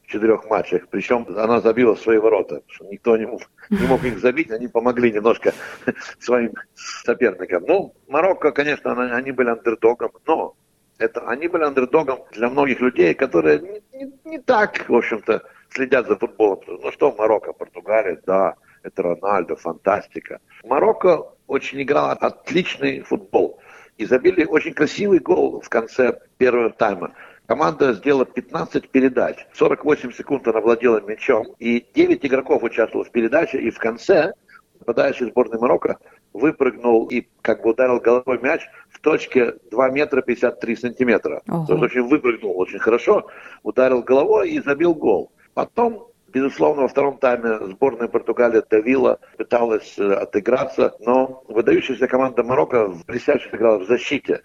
в 0.04 0.08
четырех 0.08 0.48
матчах, 0.48 0.88
причем 0.88 1.26
она 1.36 1.60
забила 1.60 1.94
свои 1.94 2.18
ворота, 2.18 2.62
никто 2.90 3.16
не 3.16 3.26
мог, 3.26 3.42
не 3.70 3.86
мог 3.86 4.02
их 4.04 4.18
забить, 4.18 4.50
они 4.50 4.68
помогли 4.68 5.12
немножко 5.12 5.52
своим 6.18 6.52
соперникам. 6.74 7.64
Ну, 7.66 7.94
Марокко, 8.08 8.50
конечно, 8.52 8.92
они 9.14 9.32
были 9.32 9.50
андердогом, 9.50 10.10
но 10.26 10.56
это 10.98 11.20
они 11.28 11.48
были 11.48 11.64
андердогом 11.64 12.20
для 12.32 12.48
многих 12.50 12.80
людей, 12.80 13.14
которые 13.14 13.60
не, 13.60 13.82
не, 13.92 14.12
не 14.24 14.38
так, 14.38 14.88
в 14.88 14.94
общем-то, 14.94 15.42
следят 15.70 16.06
за 16.06 16.16
футболом. 16.16 16.60
Ну 16.66 16.92
что, 16.92 17.12
Марокко, 17.12 17.52
Португалия, 17.52 18.20
да, 18.26 18.54
это 18.82 19.02
Рональдо, 19.02 19.56
фантастика. 19.56 20.40
Марокко 20.64 21.26
очень 21.46 21.82
играл 21.82 22.16
отличный 22.20 23.00
футбол. 23.00 23.58
И 23.98 24.06
забили 24.06 24.44
очень 24.44 24.72
красивый 24.72 25.18
гол 25.18 25.60
в 25.60 25.68
конце 25.68 26.18
первого 26.38 26.70
тайма. 26.70 27.12
Команда 27.46 27.92
сделала 27.92 28.24
15 28.24 28.88
передач. 28.90 29.46
48 29.54 30.12
секунд 30.12 30.48
она 30.48 30.60
владела 30.60 31.00
мячом. 31.00 31.48
И 31.58 31.84
9 31.94 32.24
игроков 32.24 32.62
участвовало 32.62 33.04
в 33.04 33.10
передаче. 33.10 33.58
И 33.58 33.70
в 33.70 33.78
конце 33.78 34.32
нападающий 34.80 35.26
сборной 35.26 35.58
Марокко 35.58 35.98
выпрыгнул 36.32 37.06
и 37.06 37.26
как 37.42 37.62
бы 37.62 37.70
ударил 37.70 38.00
головой 38.00 38.38
мяч 38.40 38.62
в 38.88 39.00
точке 39.00 39.54
2 39.70 39.90
метра 39.90 40.22
53 40.22 40.76
сантиметра. 40.76 41.42
Ого. 41.48 41.66
То 41.66 41.72
есть 41.74 41.84
очень 41.84 42.08
выпрыгнул 42.08 42.58
очень 42.58 42.78
хорошо, 42.78 43.26
ударил 43.62 44.02
головой 44.02 44.50
и 44.50 44.60
забил 44.60 44.94
гол. 44.94 45.30
Потом 45.54 46.09
Безусловно, 46.32 46.82
во 46.82 46.88
втором 46.88 47.18
тайме 47.18 47.58
сборная 47.66 48.06
Португалии 48.06 48.62
давила, 48.70 49.18
пыталась 49.36 49.98
э, 49.98 50.12
отыграться, 50.12 50.94
но 51.00 51.42
выдающаяся 51.48 52.06
команда 52.06 52.44
Марокко 52.44 52.92
блестяще 53.06 53.48
играла 53.52 53.78
в 53.78 53.86
защите. 53.86 54.42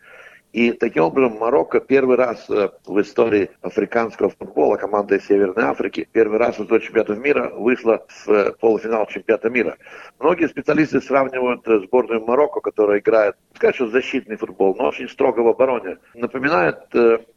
И 0.51 0.71
таким 0.71 1.03
образом 1.03 1.37
Марокко 1.37 1.79
первый 1.79 2.17
раз 2.17 2.49
э, 2.49 2.69
в 2.87 2.99
истории 3.01 3.51
африканского 3.61 4.31
футбола, 4.31 4.77
команда 4.77 5.17
из 5.17 5.27
Северной 5.27 5.65
Африки, 5.65 6.07
первый 6.11 6.39
раз 6.39 6.57
в 6.57 6.63
истории 6.63 6.85
чемпионата 6.85 7.15
мира 7.15 7.49
вышла 7.53 8.03
в 8.07 8.29
э, 8.31 8.53
полуфинал 8.53 9.05
чемпионата 9.05 9.51
мира. 9.51 9.77
Многие 10.19 10.47
специалисты 10.47 11.01
сравнивают 11.01 11.67
сборную 11.67 12.25
Марокко, 12.25 12.61
которая 12.61 12.97
играет, 12.97 13.35
сказать, 13.53 13.75
что 13.75 13.89
защитный 13.89 14.37
футбол, 14.37 14.75
но 14.75 14.87
очень 14.87 15.07
строго 15.07 15.41
в 15.41 15.49
обороне. 15.49 15.99
Напоминает 16.15 16.79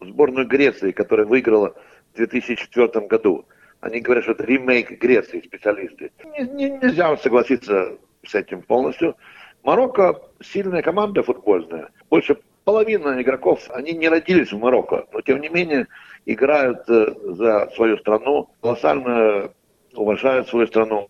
сборную 0.00 0.46
Греции, 0.46 0.92
которая 0.92 1.26
выиграла 1.26 1.74
в 2.14 2.16
2004 2.16 3.06
году. 3.08 3.44
Они 3.80 4.00
говорят, 4.00 4.24
что 4.24 4.32
это 4.32 4.44
ремейк 4.44 4.90
Греции, 5.00 5.40
специалисты. 5.40 6.10
Не, 6.24 6.44
не, 6.48 6.70
нельзя 6.70 7.16
согласиться 7.16 7.96
с 8.26 8.34
этим 8.34 8.62
полностью. 8.62 9.16
Марокко 9.62 10.20
сильная 10.40 10.82
команда 10.82 11.22
футбольная. 11.22 11.90
Больше 12.10 12.38
половина 12.64 13.20
игроков, 13.22 13.60
они 13.70 13.92
не 13.92 14.08
родились 14.08 14.52
в 14.52 14.58
Марокко, 14.58 15.06
но 15.12 15.20
тем 15.20 15.40
не 15.40 15.48
менее 15.48 15.86
играют 16.26 16.88
э, 16.88 17.14
за 17.22 17.70
свою 17.74 17.98
страну, 17.98 18.50
колоссально 18.60 19.52
уважают 19.94 20.48
свою 20.48 20.66
страну. 20.66 21.08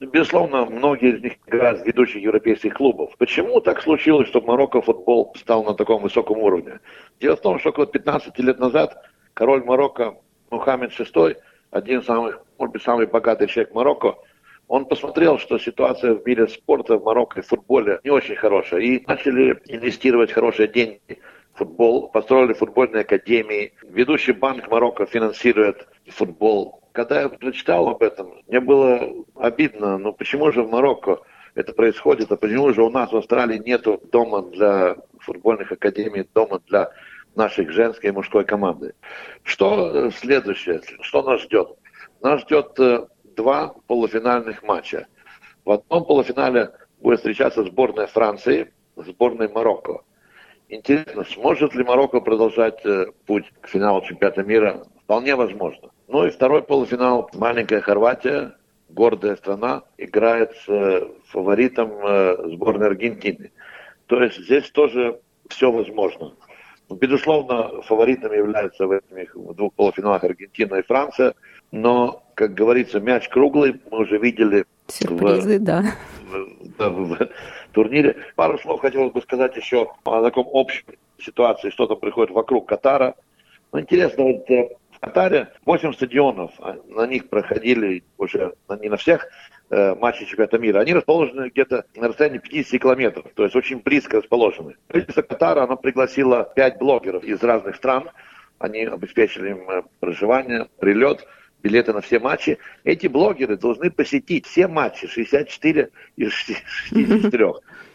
Безусловно, 0.00 0.64
многие 0.64 1.16
из 1.16 1.22
них 1.22 1.32
играют 1.46 1.80
в 1.80 1.86
ведущих 1.86 2.22
европейских 2.22 2.74
клубов. 2.74 3.16
Почему 3.18 3.60
так 3.60 3.82
случилось, 3.82 4.28
что 4.28 4.40
Марокко 4.40 4.80
футбол 4.80 5.34
стал 5.36 5.64
на 5.64 5.74
таком 5.74 6.02
высоком 6.02 6.38
уровне? 6.38 6.78
Дело 7.20 7.36
в 7.36 7.40
том, 7.40 7.58
что 7.58 7.70
около 7.70 7.86
15 7.86 8.38
лет 8.38 8.58
назад 8.58 9.02
король 9.34 9.64
Марокко 9.64 10.16
Мухаммед 10.50 10.92
VI, 10.92 11.36
один 11.70 12.00
из 12.00 12.06
самых, 12.06 12.40
может 12.58 12.72
быть, 12.72 12.82
самый 12.82 13.06
богатый 13.06 13.48
человек 13.48 13.74
Марокко, 13.74 14.14
он 14.68 14.84
посмотрел, 14.84 15.38
что 15.38 15.58
ситуация 15.58 16.14
в 16.14 16.26
мире 16.26 16.46
спорта 16.46 16.98
в 16.98 17.04
Марокко 17.04 17.40
в 17.42 17.46
футболе 17.46 18.00
не 18.04 18.10
очень 18.10 18.36
хорошая. 18.36 18.80
И 18.80 19.04
начали 19.06 19.58
инвестировать 19.66 20.30
хорошие 20.30 20.68
деньги 20.68 21.20
в 21.54 21.58
футбол, 21.58 22.08
построили 22.08 22.52
футбольные 22.52 23.00
академии. 23.00 23.72
Ведущий 23.82 24.32
банк 24.32 24.70
Марокко 24.70 25.06
финансирует 25.06 25.88
футбол. 26.08 26.82
Когда 26.92 27.22
я 27.22 27.28
прочитал 27.28 27.88
об 27.88 28.02
этом, 28.02 28.42
мне 28.46 28.60
было 28.60 29.08
обидно, 29.36 29.98
ну 29.98 30.12
почему 30.12 30.52
же 30.52 30.62
в 30.62 30.70
Марокко 30.70 31.20
это 31.54 31.72
происходит, 31.72 32.30
а 32.30 32.36
почему 32.36 32.72
же 32.72 32.82
у 32.82 32.90
нас 32.90 33.10
в 33.10 33.16
Австралии 33.16 33.58
нет 33.58 33.86
дома 34.10 34.42
для 34.42 34.96
футбольных 35.20 35.72
академий, 35.72 36.28
дома 36.34 36.60
для 36.66 36.90
наших 37.34 37.70
женской 37.72 38.10
и 38.10 38.12
мужской 38.12 38.44
команды. 38.44 38.94
Что 39.42 40.10
следующее? 40.10 40.80
Что 41.00 41.22
нас 41.22 41.42
ждет? 41.42 41.68
Нас 42.20 42.42
ждет 42.42 42.78
э, 42.78 43.06
два 43.36 43.74
полуфинальных 43.86 44.62
матча. 44.62 45.06
В 45.64 45.72
одном 45.72 46.04
полуфинале 46.04 46.72
будет 47.00 47.18
встречаться 47.18 47.62
сборная 47.64 48.06
Франции, 48.06 48.72
сборная 48.96 49.48
Марокко. 49.48 50.02
Интересно, 50.68 51.24
сможет 51.24 51.74
ли 51.74 51.84
Марокко 51.84 52.20
продолжать 52.20 52.84
э, 52.84 53.06
путь 53.26 53.50
к 53.60 53.68
финалу 53.68 54.02
чемпионата 54.02 54.42
мира? 54.42 54.84
Вполне 55.04 55.34
возможно. 55.34 55.90
Ну 56.08 56.26
и 56.26 56.30
второй 56.30 56.62
полуфинал. 56.62 57.30
Маленькая 57.34 57.80
Хорватия, 57.80 58.54
гордая 58.88 59.36
страна, 59.36 59.84
играет 59.96 60.52
с 60.56 60.68
э, 60.68 61.08
фаворитом 61.28 61.92
э, 62.04 62.50
сборной 62.52 62.88
Аргентины. 62.88 63.52
То 64.06 64.22
есть 64.22 64.38
здесь 64.38 64.70
тоже 64.70 65.20
все 65.48 65.70
возможно. 65.70 66.34
Безусловно, 66.90 67.82
фаворитами 67.82 68.36
являются 68.36 68.86
в 68.86 68.92
этих 68.92 69.34
двух 69.34 69.74
полуфиналах 69.74 70.24
Аргентина 70.24 70.76
и 70.76 70.82
Франция, 70.82 71.34
но 71.70 72.22
как 72.34 72.54
говорится, 72.54 73.00
мяч 73.00 73.28
круглый, 73.28 73.80
мы 73.90 73.98
уже 73.98 74.16
видели 74.16 74.64
Сюрпризы, 74.86 75.58
в, 75.58 75.62
да. 75.62 75.82
В, 76.30 76.88
в, 76.88 77.16
в 77.16 77.28
турнире. 77.72 78.16
Пару 78.36 78.58
слов 78.58 78.80
хотелось 78.80 79.12
бы 79.12 79.20
сказать 79.20 79.56
еще 79.56 79.90
о 80.04 80.22
таком 80.22 80.46
общем 80.52 80.84
ситуации, 81.18 81.70
что 81.70 81.86
там 81.86 81.98
приходит 81.98 82.30
вокруг 82.30 82.68
Катара. 82.68 83.16
Ну, 83.72 83.80
интересно, 83.80 84.24
вот 84.24 84.50
э, 84.50 84.68
в 84.92 85.00
Катаре 85.00 85.48
8 85.66 85.92
стадионов, 85.92 86.52
а 86.58 86.76
на 86.86 87.06
них 87.06 87.28
проходили 87.28 88.02
уже 88.16 88.54
не 88.80 88.88
на 88.88 88.96
всех 88.96 89.28
э, 89.70 89.94
матчи 89.94 90.24
чемпионата 90.24 90.58
мира. 90.58 90.80
Они 90.80 90.92
расположены 90.92 91.48
где-то 91.48 91.84
на 91.96 92.08
расстоянии 92.08 92.38
50 92.38 92.80
километров, 92.80 93.26
то 93.34 93.44
есть 93.44 93.56
очень 93.56 93.80
близко 93.80 94.18
расположены. 94.18 94.76
Правительство 94.86 95.22
Катара, 95.22 95.64
оно 95.64 95.76
пригласило 95.76 96.50
5 96.54 96.78
блогеров 96.78 97.24
из 97.24 97.42
разных 97.42 97.76
стран, 97.76 98.10
они 98.58 98.84
обеспечили 98.84 99.50
им 99.50 99.70
э, 99.70 99.82
проживание, 100.00 100.68
прилет– 100.78 101.26
билеты 101.62 101.92
на 101.92 102.00
все 102.00 102.18
матчи. 102.18 102.58
Эти 102.84 103.06
блогеры 103.06 103.56
должны 103.56 103.90
посетить 103.90 104.46
все 104.46 104.68
матчи, 104.68 105.06
64 105.06 105.90
из 106.16 106.32
64. 106.32 107.52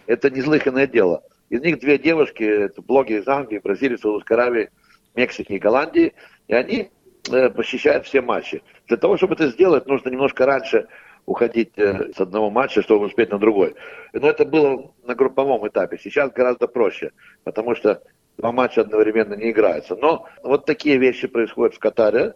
Это 0.07 0.29
неслыханное 0.29 0.87
дело. 0.87 1.23
Из 1.49 1.61
них 1.61 1.79
две 1.79 1.97
девушки, 1.97 2.43
это 2.43 2.81
блогеры 2.81 3.21
из 3.21 3.27
Англии, 3.27 3.59
Бразилии, 3.59 3.95
Саудовской 3.95 4.37
Аравии, 4.37 4.69
Мексики 5.15 5.53
и 5.53 5.59
Голландии. 5.59 6.13
И 6.47 6.53
они 6.53 6.89
э, 7.31 7.49
посещает 7.49 8.05
все 8.05 8.21
матчи. 8.21 8.63
Для 8.87 8.97
того, 8.97 9.17
чтобы 9.17 9.35
это 9.35 9.47
сделать, 9.47 9.85
нужно 9.85 10.09
немножко 10.09 10.45
раньше 10.45 10.87
уходить 11.25 11.77
э, 11.77 12.11
с 12.13 12.19
одного 12.19 12.49
матча, 12.49 12.81
чтобы 12.81 13.05
успеть 13.05 13.31
на 13.31 13.39
другой. 13.39 13.75
Но 14.13 14.27
это 14.27 14.45
было 14.45 14.91
на 15.03 15.15
групповом 15.15 15.67
этапе. 15.67 15.97
Сейчас 15.97 16.31
гораздо 16.31 16.67
проще, 16.67 17.11
потому 17.43 17.75
что 17.75 18.01
два 18.37 18.51
матча 18.51 18.81
одновременно 18.81 19.35
не 19.35 19.51
играются. 19.51 19.95
Но 19.95 20.27
вот 20.43 20.65
такие 20.65 20.97
вещи 20.97 21.27
происходят 21.27 21.75
в 21.75 21.79
Катаре 21.79 22.35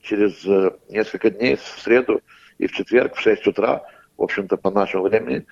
через 0.00 0.44
э, 0.46 0.72
несколько 0.88 1.30
дней, 1.30 1.56
в 1.56 1.80
среду 1.80 2.20
и 2.58 2.66
в 2.66 2.72
четверг 2.72 3.14
в 3.14 3.20
6 3.20 3.46
утра, 3.48 3.82
в 4.16 4.22
общем-то, 4.22 4.56
по 4.56 4.70
нашему 4.70 5.04
времени. 5.04 5.46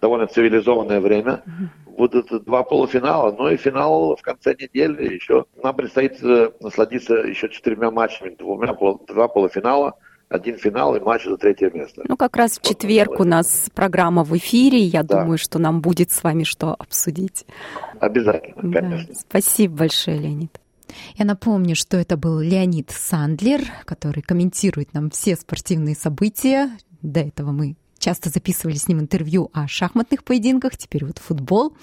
Довольно 0.00 0.26
цивилизованное 0.26 1.00
время. 1.00 1.44
Будут 1.86 2.44
два 2.44 2.64
полуфинала, 2.64 3.32
ну 3.32 3.48
и 3.48 3.56
финал 3.56 4.16
в 4.16 4.22
конце 4.22 4.56
недели 4.58 5.14
еще. 5.14 5.44
Нам 5.62 5.76
предстоит 5.76 6.22
э, 6.24 6.50
насладиться 6.60 7.14
еще 7.14 7.50
четырьмя 7.50 7.90
матчами, 7.90 8.30
двумя, 8.30 8.74
два 9.06 9.28
полуфинала– 9.28 9.94
один 10.32 10.56
финал 10.56 10.96
и 10.96 11.00
матч 11.00 11.24
за 11.24 11.36
третье 11.36 11.70
место. 11.70 12.02
Ну, 12.08 12.16
как 12.16 12.36
раз 12.36 12.58
в 12.58 12.62
четверг 12.62 13.20
у 13.20 13.24
нас 13.24 13.68
программа 13.74 14.24
в 14.24 14.36
эфире. 14.36 14.78
Я 14.78 15.02
да. 15.02 15.20
думаю, 15.20 15.38
что 15.38 15.58
нам 15.58 15.80
будет 15.80 16.10
с 16.10 16.22
вами 16.22 16.44
что 16.44 16.74
обсудить. 16.74 17.44
Обязательно, 18.00 18.72
конечно. 18.72 19.14
Да. 19.14 19.20
Спасибо 19.28 19.76
большое, 19.76 20.18
Леонид. 20.18 20.58
Я 21.16 21.24
напомню, 21.24 21.76
что 21.76 21.96
это 21.96 22.16
был 22.16 22.40
Леонид 22.40 22.90
Сандлер, 22.90 23.60
который 23.84 24.22
комментирует 24.22 24.94
нам 24.94 25.10
все 25.10 25.36
спортивные 25.36 25.94
события. 25.94 26.70
До 27.02 27.20
этого 27.20 27.52
мы 27.52 27.76
часто 28.02 28.28
записывали 28.28 28.76
с 28.76 28.88
ним 28.88 29.00
интервью 29.00 29.50
о 29.52 29.68
шахматных 29.68 30.24
поединках, 30.24 30.76
теперь 30.76 31.04
вот 31.04 31.18
футбол. 31.18 31.74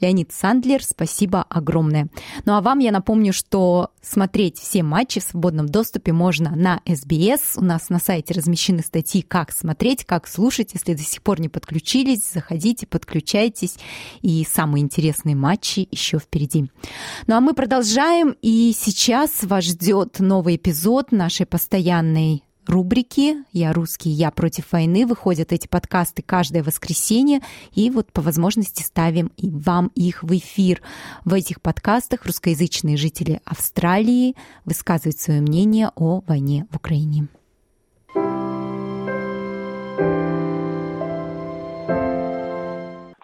Леонид 0.00 0.32
Сандлер, 0.32 0.82
спасибо 0.82 1.42
огромное. 1.42 2.08
Ну 2.44 2.54
а 2.54 2.60
вам 2.60 2.78
я 2.78 2.90
напомню, 2.90 3.32
что 3.32 3.90
смотреть 4.02 4.58
все 4.58 4.82
матчи 4.82 5.20
в 5.20 5.24
свободном 5.24 5.68
доступе 5.68 6.12
можно 6.12 6.56
на 6.56 6.80
СБС. 6.86 7.56
У 7.56 7.64
нас 7.64 7.90
на 7.90 7.98
сайте 7.98 8.34
размещены 8.34 8.82
статьи, 8.82 9.22
как 9.22 9.52
смотреть, 9.52 10.04
как 10.04 10.26
слушать. 10.26 10.70
Если 10.72 10.94
до 10.94 11.02
сих 11.02 11.22
пор 11.22 11.40
не 11.40 11.50
подключились, 11.50 12.30
заходите, 12.32 12.86
подключайтесь. 12.86 13.76
И 14.22 14.46
самые 14.50 14.82
интересные 14.82 15.36
матчи 15.36 15.86
еще 15.90 16.18
впереди. 16.18 16.70
Ну 17.26 17.36
а 17.36 17.40
мы 17.40 17.52
продолжаем, 17.52 18.36
и 18.40 18.74
сейчас 18.76 19.42
вас 19.42 19.64
ждет 19.64 20.18
новый 20.18 20.56
эпизод 20.56 21.12
нашей 21.12 21.44
постоянной 21.44 22.42
рубрики 22.68 23.44
«Я 23.52 23.72
русский, 23.72 24.10
я 24.10 24.30
против 24.30 24.72
войны». 24.72 25.06
Выходят 25.06 25.52
эти 25.52 25.66
подкасты 25.66 26.22
каждое 26.22 26.62
воскресенье, 26.62 27.40
и 27.74 27.90
вот 27.90 28.12
по 28.12 28.20
возможности 28.20 28.82
ставим 28.82 29.30
и 29.36 29.50
вам 29.50 29.90
их 29.94 30.22
в 30.22 30.36
эфир. 30.36 30.80
В 31.24 31.34
этих 31.34 31.60
подкастах 31.62 32.26
русскоязычные 32.26 32.96
жители 32.96 33.40
Австралии 33.44 34.36
высказывают 34.64 35.18
свое 35.18 35.40
мнение 35.40 35.90
о 35.96 36.20
войне 36.26 36.66
в 36.70 36.76
Украине. 36.76 37.28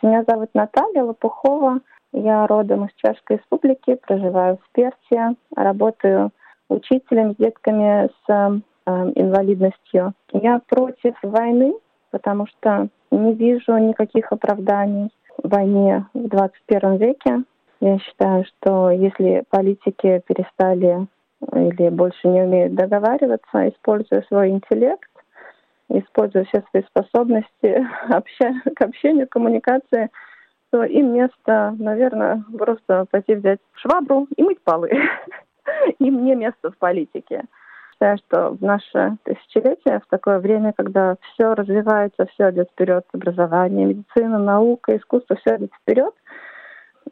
Меня 0.02 0.22
зовут 0.28 0.50
Наталья 0.54 1.02
Лопухова. 1.02 1.80
Я 2.12 2.46
родом 2.46 2.84
из 2.84 2.92
Чешской 2.96 3.38
Республики, 3.38 3.96
проживаю 4.06 4.58
в 4.58 4.72
Перте, 4.72 5.36
работаю 5.56 6.30
учителем 6.68 7.32
с 7.32 7.36
детками 7.36 8.08
с 8.26 8.62
Э, 8.86 9.10
инвалидностью. 9.14 10.12
Я 10.32 10.60
против 10.68 11.14
войны, 11.22 11.72
потому 12.10 12.46
что 12.46 12.88
не 13.10 13.32
вижу 13.32 13.78
никаких 13.78 14.30
оправданий 14.30 15.10
войне 15.42 16.06
в 16.12 16.28
21 16.28 16.96
веке. 16.98 17.44
Я 17.80 17.98
считаю, 17.98 18.44
что 18.44 18.90
если 18.90 19.44
политики 19.48 20.22
перестали 20.26 21.06
или 21.52 21.88
больше 21.88 22.28
не 22.28 22.42
умеют 22.42 22.74
договариваться, 22.74 23.70
используя 23.70 24.20
свой 24.28 24.50
интеллект, 24.50 25.08
используя 25.88 26.44
все 26.44 26.62
свои 26.68 26.82
способности 26.82 27.86
обща 28.10 28.52
к 28.76 28.82
общению, 28.82 29.28
коммуникации, 29.28 30.10
то 30.68 30.84
им 30.84 31.14
место, 31.14 31.74
наверное, 31.78 32.44
просто 32.58 33.06
пойти 33.10 33.34
взять 33.34 33.60
швабру 33.76 34.28
и 34.36 34.42
мыть 34.42 34.60
полы. 34.62 34.90
Им 35.98 36.26
не 36.26 36.34
место 36.34 36.70
в 36.70 36.76
политике 36.76 37.44
считаю, 38.04 38.18
что 38.18 38.50
в 38.50 38.60
наше 38.60 39.16
тысячелетие, 39.24 40.00
в 40.00 40.10
такое 40.10 40.38
время, 40.38 40.72
когда 40.76 41.16
все 41.22 41.54
развивается, 41.54 42.26
все 42.26 42.50
идет 42.50 42.68
вперед, 42.70 43.04
образование, 43.12 43.86
медицина, 43.86 44.38
наука, 44.38 44.96
искусство, 44.96 45.36
все 45.36 45.56
идет 45.56 45.72
вперед, 45.80 46.12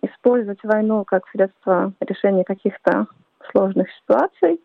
использовать 0.02 0.62
войну 0.62 1.04
как 1.04 1.26
средство 1.28 1.92
решения 2.00 2.44
каких-то 2.44 3.06
сложных 3.50 3.88
ситуаций, 4.00 4.60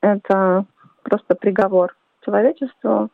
это 0.00 0.64
просто 1.02 1.34
приговор 1.34 1.94
человечеству 2.24 3.10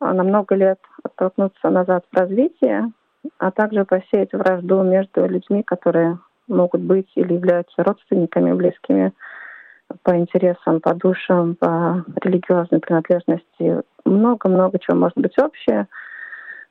а 0.00 0.12
на 0.14 0.22
много 0.22 0.54
лет 0.54 0.78
оттолкнуться 1.02 1.70
назад 1.70 2.04
в 2.12 2.16
развитии, 2.16 2.92
а 3.38 3.50
также 3.50 3.84
посеять 3.84 4.32
вражду 4.32 4.82
между 4.82 5.26
людьми, 5.26 5.64
которые 5.64 6.18
могут 6.46 6.82
быть 6.82 7.10
или 7.16 7.34
являются 7.34 7.82
родственниками, 7.82 8.52
близкими 8.52 9.12
по 10.02 10.16
интересам, 10.16 10.80
по 10.80 10.94
душам, 10.94 11.54
по 11.54 12.04
религиозной 12.22 12.80
принадлежности. 12.80 13.82
Много-много 14.04 14.78
чего 14.78 14.96
может 14.96 15.16
быть 15.16 15.38
общее. 15.38 15.86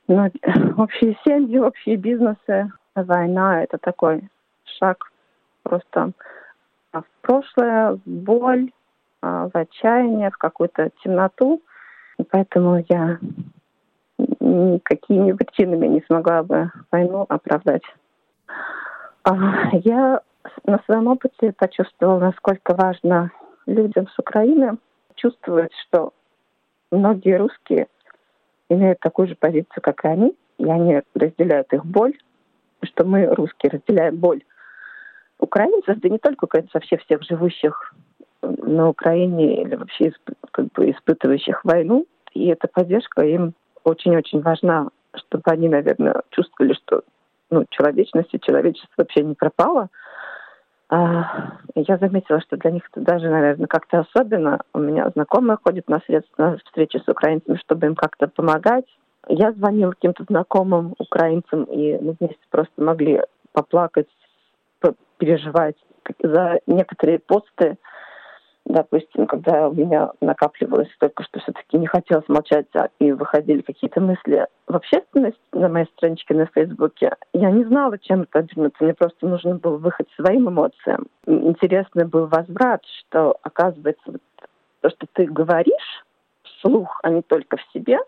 Но 0.08 0.30
общие 0.78 1.18
семьи, 1.26 1.58
общие 1.58 1.98
бизнесы. 1.98 2.72
Война— 2.96 3.64
это 3.64 3.78
такой 3.78 4.28
шаг 4.80 5.12
просто 5.64 6.12
в 6.94 7.04
прошлое, 7.22 7.94
в 7.94 8.02
боль, 8.06 8.72
а, 9.22 9.50
в 9.50 9.56
отчаяние, 9.56 10.32
в 10.32 10.38
какую-то 10.38 10.90
темноту. 11.04 11.62
И 12.18 12.24
поэтому 12.24 12.84
я 12.90 13.20
никакими 14.40 15.34
причинами 15.34 15.88
не 15.88 16.02
смогла 16.08 16.44
бы 16.44 16.72
войну 16.92 17.26
оправдать. 17.30 17.84
А, 19.24 19.36
я 19.74 20.22
на 20.66 20.80
своем 20.86 21.08
опыте 21.08 21.54
почувствовала, 21.54 22.20
насколько 22.20 22.76
важно 22.76 23.32
людям 23.66 24.08
с 24.08 24.20
Украины 24.20 24.78
чувствовать, 25.16 25.72
что 25.88 26.14
многие 26.92 27.38
русские 27.38 27.88
имеют 28.70 29.00
такую 29.00 29.28
же 29.28 29.36
позицию, 29.36 29.82
как 29.82 30.04
и 30.04 30.08
они, 30.08 30.36
и 30.58 30.66
они 30.66 31.02
разделяют 31.16 31.72
их 31.74 31.86
боль, 31.86 32.18
что 32.84 33.04
мы, 33.06 33.26
русские, 33.26 33.72
разделяем 33.72 34.18
боль 34.18 34.44
украинцев, 35.40 35.98
да 36.00 36.10
не 36.10 36.18
только 36.18 36.46
украинцев, 36.46 36.74
вообще 36.74 36.98
всех 36.98 37.24
живущих 37.24 37.94
на 38.42 38.90
Украине 38.90 39.62
или 39.62 39.76
вообще 39.76 40.12
как 40.52 40.68
бы 40.72 40.90
испытывающих 40.92 41.64
войну. 41.64 42.06
И 42.34 42.48
эта 42.48 42.68
поддержка 42.68 43.24
им 43.24 43.54
очень-очень 43.84 44.42
важна, 44.42 44.90
чтобы 45.16 45.44
они, 45.46 45.70
наверное, 45.70 46.22
чувствовали, 46.30 46.74
что 46.74 47.04
ну, 47.50 47.66
человечность 47.70 48.34
и 48.34 48.40
человечество 48.40 48.94
вообще 48.98 49.24
не 49.24 49.34
пропало– 49.34 49.90
а, 50.00 50.07
я 50.89 51.97
заметила, 51.97 52.39
что 52.41 52.58
для 52.58 52.71
них 52.71 52.84
это 52.91 53.02
даже, 53.02 53.30
наверное, 53.30 53.67
как-то 53.67 54.00
особенно. 54.00 54.62
У 54.73 54.80
меня 54.80 55.10
знакомые 55.10 55.58
ходят 55.62 55.89
на, 55.89 56.00
средства, 56.06 56.52
на 56.52 56.58
встречи 56.58 56.97
с 56.97 57.08
украинцами, 57.10 57.58
чтобы 57.58 57.88
им 57.88 57.95
как-то 57.95 58.28
помогать. 58.28 58.86
Я 59.28 59.52
звонила 59.52 59.91
каким-то 59.91 60.23
знакомым 60.23 60.95
украинцам, 60.97 61.65
и 61.65 61.97
мы 62.00 62.15
вместе 62.19 62.39
просто 62.50 62.73
могли 62.78 63.21
поплакать, 63.52 64.08
переживать 65.17 65.76
за 66.21 66.60
некоторые 66.67 67.19
посты, 67.19 67.78
допустим, 68.68 69.28
когда 69.28 69.70
у 69.70 69.74
меня 69.74 70.12
накапливалось 70.22 70.90
только, 71.00 71.24
что 71.24 71.40
все-таки 71.40 71.78
не 71.78 71.88
хотелось 71.88 72.28
молчать, 72.28 72.68
а 72.76 72.90
и 73.00 73.12
выходили 73.12 73.62
какие-то 73.62 74.02
мысли 74.02 74.46
в 74.68 74.76
общественность 74.76 75.40
на 75.54 75.70
моей 75.70 75.86
страничке 75.96 76.34
на 76.34 76.46
Фейсбуке, 76.48 77.16
я 77.34 77.50
не 77.52 77.64
знала, 77.64 77.98
чем 77.98 78.24
это 78.24 78.40
обернуться. 78.40 78.84
Мне 78.84 78.94
просто 78.94 79.26
нужно 79.26 79.56
было 79.56 79.78
выход 79.78 80.08
своим 80.16 80.50
эмоциям. 80.50 81.08
Интересный 81.26 82.06
был 82.06 82.28
возврат, 82.28 82.82
что, 83.00 83.38
оказывается, 83.42 84.04
вот 84.06 84.22
то, 84.82 84.90
что 84.90 85.08
ты 85.14 85.26
говоришь 85.26 86.06
вслух, 86.44 87.00
а 87.04 87.10
не 87.10 87.22
только 87.22 87.58
в 87.58 87.74
себе, 87.74 88.00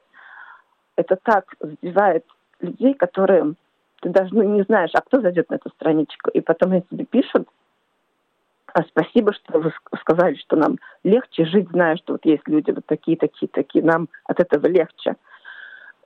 это 0.97 1.17
так 1.23 1.45
задевает 1.59 2.25
людей, 2.59 2.93
которые 2.93 3.53
ты 4.01 4.09
даже 4.09 4.33
ну, 4.33 4.43
не 4.43 4.63
знаешь, 4.63 4.91
а 4.93 5.01
кто 5.01 5.21
зайдет 5.21 5.49
на 5.49 5.55
эту 5.55 5.69
страничку. 5.69 6.29
И 6.31 6.41
потом 6.41 6.71
они 6.71 6.83
тебе 6.89 7.05
пишут, 7.05 7.47
спасибо, 8.89 9.33
что 9.33 9.59
вы 9.59 9.73
сказали, 9.99 10.35
что 10.35 10.55
нам 10.55 10.77
легче 11.03 11.45
жить, 11.45 11.69
зная, 11.69 11.95
что 11.97 12.13
вот 12.13 12.25
есть 12.25 12.47
люди 12.47 12.71
вот 12.71 12.85
такие, 12.85 13.17
такие, 13.17 13.47
такие, 13.47 13.83
нам 13.83 14.09
от 14.25 14.39
этого 14.39 14.67
легче. 14.67 15.15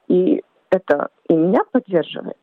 И 0.07 0.43
это 0.69 1.09
и 1.29 1.35
меня 1.35 1.61
поддерживает, 1.71 2.37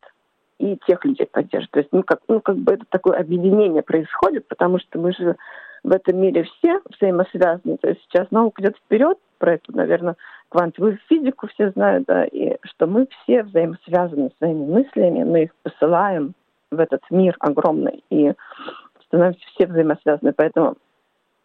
и 0.57 0.77
тех 0.87 1.03
людей 1.05 1.27
поддерживает. 1.27 1.71
То 1.71 1.79
есть, 1.79 1.89
ну, 1.91 2.03
как, 2.03 2.21
ну, 2.27 2.41
как 2.41 2.57
бы 2.57 2.73
это 2.73 2.85
такое 2.89 3.17
объединение 3.17 3.83
происходит, 3.83 4.47
потому 4.47 4.79
что 4.79 4.99
мы 4.99 5.13
же 5.13 5.35
в 5.83 5.91
этом 5.91 6.19
мире 6.19 6.43
все 6.43 6.79
взаимосвязаны. 6.89 7.77
То 7.77 7.89
есть 7.89 8.01
сейчас 8.03 8.29
наука 8.31 8.61
идет 8.61 8.77
вперед, 8.77 9.17
про 9.41 9.55
эту, 9.55 9.75
наверное, 9.75 10.15
квантовую 10.49 10.99
физику 11.09 11.47
все 11.47 11.71
знают, 11.71 12.05
да, 12.07 12.25
и 12.25 12.57
что 12.63 12.85
мы 12.85 13.07
все 13.23 13.43
взаимосвязаны 13.43 14.29
своими 14.37 14.65
мыслями, 14.65 15.23
мы 15.23 15.43
их 15.43 15.51
посылаем 15.63 16.33
в 16.69 16.79
этот 16.79 17.01
мир 17.09 17.35
огромный. 17.39 18.03
И 18.11 18.33
становимся 19.11 19.41
все 19.53 19.67
взаимосвязаны. 19.67 20.31
Поэтому 20.33 20.77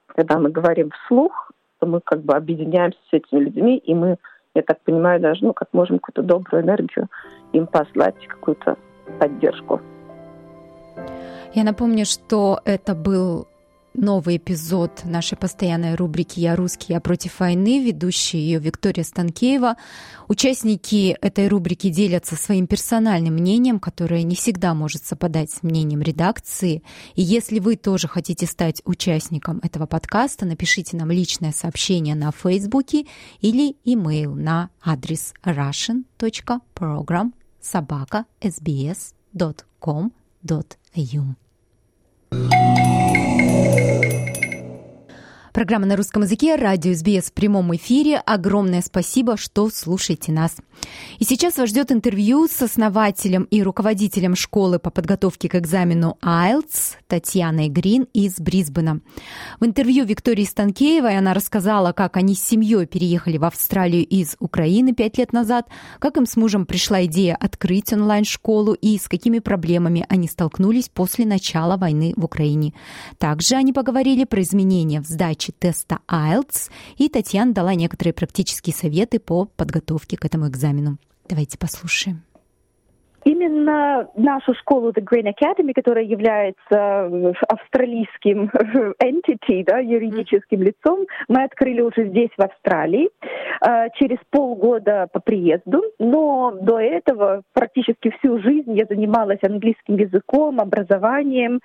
когда 0.07 0.39
мы 0.39 0.51
говорим 0.51 0.91
вслух, 0.91 1.51
то 1.79 1.87
мы 1.87 2.01
как 2.01 2.23
бы 2.23 2.35
объединяемся 2.35 2.99
с 3.11 3.13
этими 3.13 3.41
людьми, 3.41 3.77
и 3.77 3.95
мы, 3.95 4.17
я 4.55 4.63
так 4.63 4.81
понимаю, 4.81 5.21
даже, 5.21 5.45
ну, 5.45 5.53
как 5.53 5.69
можем 5.73 5.99
какую-то 5.99 6.23
добрую 6.23 6.63
энергию 6.63 7.09
им 7.53 7.67
послать, 7.67 8.15
какую-то 8.27 8.77
поддержку. 9.19 9.81
Я 11.53 11.65
напомню, 11.65 12.05
что 12.05 12.61
это 12.65 12.95
был 12.95 13.47
новый 13.97 14.37
эпизод 14.37 15.05
нашей 15.05 15.37
постоянной 15.37 15.95
рубрики 15.95 16.39
«Я 16.41 16.57
русский, 16.57 16.93
я 16.93 17.01
против 17.01 17.41
войны», 17.41 17.85
ведущая 17.85 18.39
ее 18.39 18.59
Виктория 18.59 19.05
Станкеева. 19.05 19.77
Участники 20.29 21.17
этой 21.21 21.49
рубрики 21.49 21.89
делятся 21.89 22.37
своим 22.37 22.67
персональным 22.67 23.35
мнением, 23.35 23.81
которое 23.81 24.23
не 24.23 24.35
всегда 24.35 24.75
может 24.75 25.05
совпадать 25.05 25.51
с 25.51 25.63
мнением 25.63 26.03
редакции. 26.03 26.83
И 27.15 27.23
если 27.23 27.59
вы 27.59 27.77
тоже 27.77 28.09
хотите 28.09 28.47
стать 28.47 28.83
участником 28.85 29.61
этого 29.63 29.87
подкаста, 29.87 30.47
напишите 30.47 30.97
нам 30.97 31.11
личное 31.11 31.53
сообщение 31.53 32.15
на 32.15 32.33
Фейсбуке 32.33 33.07
или 33.41 33.77
имейл 33.85 34.35
на 34.35 34.71
адрес 34.83 35.33
russian.program 35.45 37.33
собака 37.61 38.27
sbs.com.au. 38.41 39.17
Программа 45.57 45.87
на 45.87 45.97
русском 45.97 46.23
языке, 46.23 46.57
радио 46.57 46.93
СБС 46.93 47.31
в 47.31 47.33
прямом 47.33 47.75
эфире. 47.77 48.19
Огромное 48.19 48.83
спасибо, 48.83 49.39
что 49.39 49.71
слушаете 49.71 50.31
нас. 50.31 50.55
И 51.19 51.25
сейчас 51.25 51.57
вас 51.57 51.71
ждет 51.71 51.91
интервью 51.91 52.47
с 52.47 52.61
основателем 52.61 53.45
и 53.45 53.63
руководителем 53.63 54.37
школы 54.37 54.79
по 54.79 54.91
подготовке 54.91 55.49
к 55.49 55.55
экзамену 55.55 56.19
IELTS 56.23 56.97
Татьяной 57.07 57.69
Грин 57.69 58.07
из 58.13 58.35
Брисбена. 58.39 59.01
В 59.59 59.65
интервью 59.65 60.05
Виктории 60.05 60.45
Станкеевой 60.45 61.17
она 61.17 61.33
рассказала, 61.33 61.93
как 61.93 62.19
они 62.19 62.35
с 62.35 62.45
семьей 62.45 62.85
переехали 62.85 63.39
в 63.39 63.45
Австралию 63.45 64.05
из 64.05 64.37
Украины 64.39 64.93
пять 64.93 65.17
лет 65.17 65.33
назад, 65.33 65.69
как 66.01 66.19
им 66.19 66.27
с 66.27 66.37
мужем 66.37 66.67
пришла 66.67 67.07
идея 67.07 67.35
открыть 67.35 67.95
онлайн-школу 67.95 68.75
и 68.75 68.99
с 68.99 69.09
какими 69.09 69.39
проблемами 69.39 70.05
они 70.11 70.29
столкнулись 70.29 70.91
после 70.91 71.25
начала 71.25 71.79
войны 71.79 72.13
в 72.15 72.27
Украине. 72.27 72.75
Также 73.17 73.55
они 73.55 73.73
поговорили 73.73 74.25
про 74.25 74.43
изменения 74.43 75.01
в 75.01 75.07
сдаче 75.07 75.46
сдачи 75.47 75.53
теста 75.53 75.99
IELTS, 76.09 76.71
и 76.97 77.09
Татьяна 77.09 77.53
дала 77.53 77.75
некоторые 77.75 78.13
практические 78.13 78.75
советы 78.75 79.19
по 79.19 79.47
подготовке 79.47 80.17
к 80.17 80.25
этому 80.25 80.49
экзамену. 80.49 80.99
Давайте 81.29 81.59
послушаем. 81.59 82.23
Именно 83.27 84.09
нашу 84.15 84.55
школу 84.55 84.91
The 84.91 85.03
Green 85.03 85.27
Academy, 85.27 85.73
которая 85.75 86.05
является 86.05 86.61
э, 86.71 87.33
австралийским 87.49 88.49
entity, 89.03 89.65
да, 89.65 89.79
юридическим 89.79 90.63
лицом, 90.63 91.07
мы 91.27 91.43
открыли 91.43 91.81
уже 91.81 92.09
здесь, 92.09 92.31
в 92.39 92.43
Австралии, 92.43 93.11
э, 93.67 93.89
через 93.99 94.19
полгода 94.31 95.09
по 95.13 95.19
приезду. 95.19 95.83
Но 95.99 96.53
до 96.53 96.79
этого 96.79 97.43
практически 97.53 98.13
всю 98.21 98.39
жизнь 98.39 98.79
я 98.79 98.85
занималась 98.89 99.41
английским 99.43 99.97
языком, 99.97 100.61
образованием. 100.61 101.59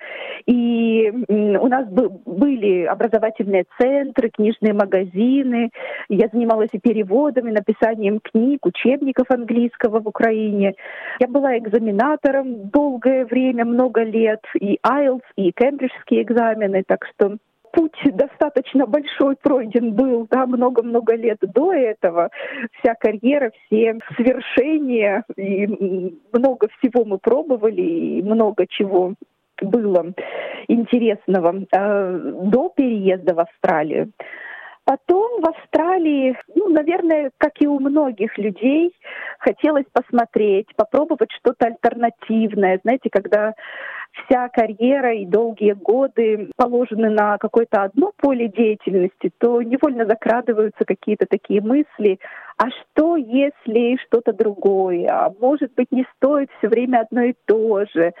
И 0.46 1.12
у 1.28 1.68
нас 1.68 1.86
были 1.86 2.86
образовательные 2.86 3.66
центры, 3.78 4.30
книжные 4.30 4.72
магазины. 4.72 5.70
Я 6.08 6.26
занималась 6.32 6.70
и 6.72 6.80
переводами, 6.80 7.52
написанием 7.52 8.18
книг, 8.18 8.66
учебников 8.66 9.30
английского 9.30 10.00
в 10.00 10.08
Украине. 10.08 10.74
Я 11.20 11.28
была 11.28 11.51
экзаменатором 11.58 12.68
долгое 12.68 13.24
время, 13.24 13.64
много 13.64 14.02
лет, 14.02 14.40
и 14.60 14.78
IELTS, 14.84 15.22
и 15.36 15.52
кембриджские 15.52 16.22
экзамены, 16.22 16.84
так 16.86 17.06
что 17.06 17.36
путь 17.72 17.96
достаточно 18.04 18.86
большой 18.86 19.36
пройден 19.36 19.94
был, 19.94 20.26
да, 20.30 20.46
много-много 20.46 21.14
лет 21.14 21.38
до 21.40 21.72
этого. 21.72 22.30
Вся 22.78 22.94
карьера, 22.94 23.50
все 23.66 23.98
свершения, 24.16 25.24
и 25.36 25.66
много 26.32 26.68
всего 26.78 27.04
мы 27.04 27.18
пробовали, 27.18 27.82
и 27.82 28.22
много 28.22 28.66
чего 28.68 29.14
было 29.60 30.12
интересного 30.68 31.64
э, 31.72 32.32
до 32.44 32.68
переезда 32.74 33.34
в 33.34 33.40
Австралию. 33.40 34.12
Потом 34.84 35.40
в 35.40 35.48
Австралии, 35.48 36.36
ну, 36.56 36.68
наверное, 36.68 37.30
как 37.38 37.52
и 37.60 37.66
у 37.68 37.78
многих 37.78 38.36
людей, 38.36 38.92
хотелось 39.38 39.86
посмотреть, 39.92 40.66
попробовать 40.76 41.30
что-то 41.38 41.66
альтернативное. 41.66 42.80
Знаете, 42.82 43.08
когда 43.10 43.54
вся 44.12 44.48
карьера 44.48 45.14
и 45.14 45.26
долгие 45.26 45.72
годы 45.72 46.50
положены 46.56 47.10
на 47.10 47.38
какое-то 47.38 47.82
одно 47.82 48.12
поле 48.16 48.48
деятельности, 48.48 49.30
то 49.38 49.62
невольно 49.62 50.06
закрадываются 50.06 50.84
какие-то 50.84 51.26
такие 51.26 51.60
мысли, 51.60 52.18
а 52.58 52.68
что 52.70 53.16
если 53.16 53.96
что-то 54.06 54.32
другое, 54.32 55.08
а 55.08 55.32
может 55.40 55.74
быть 55.74 55.90
не 55.90 56.06
стоит 56.16 56.50
все 56.58 56.68
время 56.68 57.00
одно 57.00 57.22
и 57.22 57.34
то 57.46 57.84
же, 57.92 58.12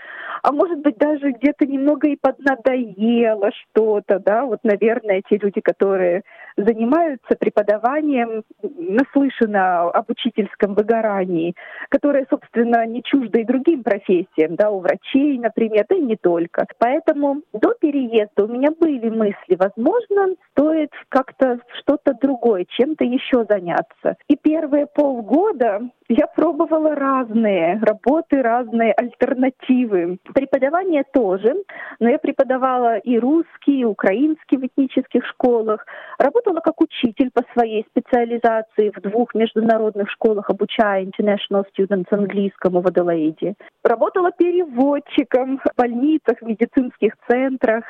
а 0.42 0.52
может 0.52 0.80
быть 0.80 0.96
даже 0.96 1.32
где-то 1.32 1.66
немного 1.66 2.08
и 2.08 2.16
поднадоело 2.16 3.50
что-то, 3.52 4.18
да, 4.18 4.44
вот, 4.44 4.60
наверное, 4.64 5.22
те 5.28 5.36
люди, 5.36 5.60
которые 5.60 6.22
занимаются 6.56 7.36
преподаванием, 7.38 8.42
наслышано 8.62 9.90
об 9.90 10.10
учительском 10.10 10.74
выгорании, 10.74 11.54
которое, 11.88 12.26
собственно, 12.28 12.84
не 12.86 13.02
чуждо 13.02 13.38
и 13.38 13.44
другим 13.44 13.82
профессиям, 13.82 14.56
да, 14.56 14.70
у 14.70 14.80
врачей, 14.80 15.38
например, 15.38 15.81
да 15.88 15.96
и 15.96 16.00
не 16.00 16.16
только. 16.16 16.66
Поэтому 16.78 17.42
до 17.52 17.74
переезда 17.80 18.44
у 18.44 18.48
меня 18.48 18.70
были 18.70 19.08
мысли, 19.08 19.56
возможно, 19.56 20.34
стоит 20.50 20.90
как-то 21.08 21.60
что-то 21.78 22.14
другое, 22.20 22.66
чем-то 22.68 23.04
еще 23.04 23.44
заняться. 23.48 24.16
И 24.28 24.36
первые 24.36 24.86
полгода 24.86 25.80
я 26.08 26.26
пробовала 26.26 26.94
разные 26.94 27.80
работы, 27.82 28.42
разные 28.42 28.92
альтернативы. 28.92 30.18
Преподавание 30.34 31.04
тоже, 31.12 31.54
но 32.00 32.10
я 32.10 32.18
преподавала 32.18 32.98
и 32.98 33.18
русский, 33.18 33.80
и 33.80 33.84
украинский 33.84 34.58
в 34.58 34.66
этнических 34.66 35.24
школах. 35.26 35.86
Работала 36.18 36.60
как 36.60 36.80
учитель 36.80 37.30
по 37.32 37.42
своей 37.54 37.86
специализации 37.90 38.92
в 38.94 39.00
двух 39.00 39.34
международных 39.34 40.10
школах, 40.10 40.50
обучая 40.50 41.06
International 41.06 41.64
Students 41.72 42.08
английскому 42.10 42.80
в 42.82 42.86
Аделаиде. 42.86 43.54
Работала 43.82 44.32
переводчиком 44.32 45.60
больницах, 45.76 46.38
в 46.40 46.46
медицинских 46.46 47.14
центрах 47.28 47.84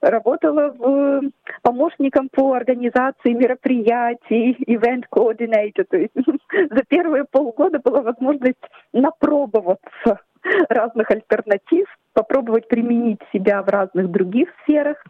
работала 0.00 0.70
в 0.70 1.22
помощником 1.62 2.28
по 2.28 2.54
организации 2.54 3.32
мероприятий, 3.32 4.56
event 4.66 5.04
coordinator. 5.10 5.84
То 5.84 5.96
есть 5.96 6.12
за 6.52 6.82
первые 6.88 7.24
полгода 7.24 7.78
была 7.78 8.02
возможность 8.02 8.62
напробоваться 8.92 10.20
разных 10.68 11.10
альтернатив, 11.10 11.86
попробовать 12.12 12.68
применить 12.68 13.20
себя 13.32 13.62
в 13.62 13.68
разных 13.68 14.10
других 14.10 14.48
сферах. 14.62 15.02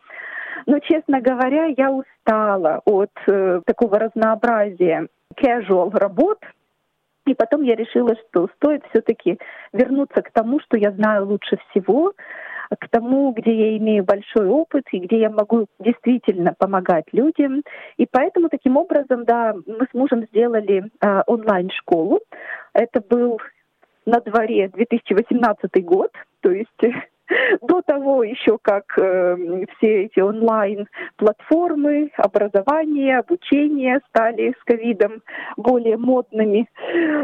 Но, 0.67 0.79
честно 0.81 1.21
говоря, 1.21 1.67
я 1.77 1.91
устала 1.91 2.81
от 2.85 3.11
э, 3.27 3.61
такого 3.67 3.99
разнообразия 3.99 5.09
casual 5.37 5.91
работ, 5.97 6.39
и 7.27 7.35
потом 7.35 7.63
я 7.63 7.75
решила, 7.75 8.15
что 8.17 8.49
стоит 8.57 8.85
все-таки 8.91 9.39
вернуться 9.73 10.23
к 10.23 10.31
тому, 10.31 10.61
что 10.61 10.77
я 10.77 10.93
знаю 10.93 11.27
лучше 11.27 11.59
всего, 11.71 12.13
к 12.71 12.89
тому, 12.89 13.33
где 13.33 13.53
я 13.53 13.77
имею 13.79 14.05
большой 14.05 14.47
опыт 14.49 14.85
и 14.93 14.99
где 14.99 15.21
я 15.21 15.31
могу 15.31 15.67
действительно 15.79 16.55
помогать 16.59 17.05
людям. 17.13 17.63
И 17.97 18.07
поэтому 18.11 18.49
таким 18.49 18.77
образом, 18.77 19.25
да, 19.25 19.55
мы 19.67 19.87
с 19.91 19.95
мужем 19.95 20.25
сделали 20.27 20.85
э, 21.01 21.23
онлайн-школу. 21.27 22.21
Это 22.73 23.01
был 23.01 23.41
на 24.05 24.21
дворе 24.21 24.69
2018 24.69 25.85
год, 25.85 26.11
то 26.41 26.51
есть 26.51 26.83
до 27.63 27.83
того 27.83 28.23
еще 28.23 28.59
как 28.61 28.99
э, 28.99 29.65
все 29.77 30.05
эти 30.05 30.21
онлайн-платформы, 30.21 32.11
образование, 32.17 33.19
обучение 33.19 34.01
стали 34.09 34.55
с 34.61 34.65
ковидом 34.65 35.23
более 35.57 35.97
модными. 35.97 36.69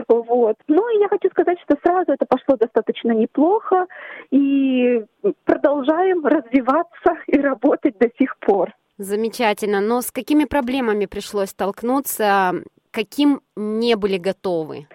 Вот. 0.08 0.56
Ну 0.68 0.96
и 0.96 1.00
я 1.00 1.08
хочу 1.08 1.28
сказать, 1.30 1.58
что 1.64 1.76
сразу 1.84 2.12
это 2.12 2.26
пошло 2.26 2.56
достаточно 2.56 3.12
неплохо, 3.12 3.86
и 4.30 5.04
продолжаем 5.44 6.24
развиваться 6.26 7.16
и 7.26 7.38
работать 7.38 7.98
до 7.98 8.08
сих 8.18 8.36
пор. 8.38 8.72
Замечательно. 8.98 9.80
Но 9.80 10.00
с 10.00 10.10
какими 10.10 10.44
проблемами 10.44 11.06
пришлось 11.06 11.50
столкнуться, 11.50 12.52
каким 12.90 13.40
не 13.56 13.96
были 13.96 14.18
готовы? 14.18 14.86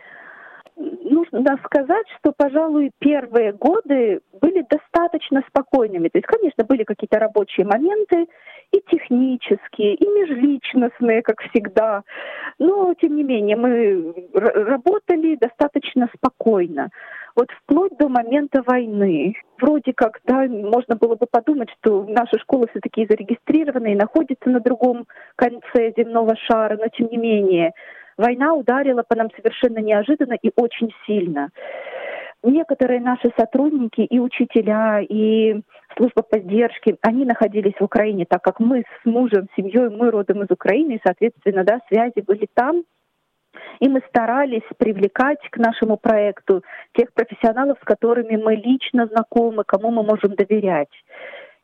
Нужно 1.32 1.60
сказать, 1.66 2.06
что, 2.20 2.34
пожалуй, 2.36 2.92
первые 3.00 3.54
годы 3.54 4.22
были 4.42 4.66
достаточно 4.70 5.44
спокойными. 5.48 6.10
То 6.10 6.18
есть, 6.18 6.28
конечно, 6.28 6.64
были 6.64 6.84
какие-то 6.84 7.20
рабочие 7.20 7.66
моменты, 7.66 8.28
и 8.72 8.82
технические, 8.90 9.96
и 9.96 10.06
межличностные, 10.06 11.22
как 11.22 11.42
всегда. 11.50 12.04
Но, 12.60 12.94
тем 12.96 13.16
не 13.16 13.24
менее, 13.24 13.56
мы 13.56 14.30
работали 14.34 15.36
достаточно 15.36 16.10
спокойно. 16.16 16.90
Вот 17.36 17.50
вплоть 17.64 17.96
до 17.98 18.10
момента 18.10 18.64
войны. 18.66 19.36
Вроде 19.62 19.94
как, 19.94 20.20
да, 20.26 20.48
можно 20.48 20.96
было 20.96 21.16
бы 21.16 21.28
подумать, 21.30 21.70
что 21.80 22.04
наша 22.08 22.40
школа 22.40 22.68
все-таки 22.72 23.06
зарегистрирована 23.08 23.88
и 23.88 23.96
находится 23.96 24.50
на 24.50 24.60
другом 24.60 25.06
конце 25.36 25.94
земного 25.96 26.36
шара, 26.36 26.78
но 26.78 26.88
тем 26.90 27.08
не 27.10 27.18
менее, 27.18 27.74
война 28.18 28.54
ударила 28.54 29.04
по 29.04 29.16
нам 29.16 29.30
совершенно 29.36 29.80
неожиданно 29.80 30.38
и 30.42 30.52
очень 30.56 30.94
сильно. 31.06 31.50
Некоторые 32.44 33.02
наши 33.02 33.32
сотрудники 33.38 34.02
и 34.02 34.20
учителя, 34.20 35.02
и 35.02 35.62
служба 35.98 36.22
поддержки, 36.22 36.96
они 37.02 37.26
находились 37.26 37.74
в 37.80 37.84
Украине, 37.84 38.26
так 38.30 38.44
как 38.44 38.60
мы 38.60 38.82
с 38.82 39.06
мужем, 39.06 39.48
семьей, 39.56 39.90
мы 39.90 40.12
родом 40.12 40.44
из 40.44 40.52
Украины, 40.52 40.94
и, 40.94 41.02
соответственно, 41.04 41.64
да, 41.64 41.80
связи 41.88 42.24
были 42.26 42.48
там. 42.54 42.84
И 43.80 43.90
мы 43.90 44.02
старались 44.08 44.68
привлекать 44.78 45.40
к 45.50 45.58
нашему 45.58 45.98
проекту 45.98 46.64
тех 46.94 47.12
профессионалов, 47.14 47.80
с 47.82 47.84
которыми 47.84 48.36
мы 48.36 48.56
лично 48.56 49.08
знакомы, 49.08 49.64
кому 49.66 49.90
мы 49.90 50.04
можем 50.04 50.36
доверять. 50.36 50.92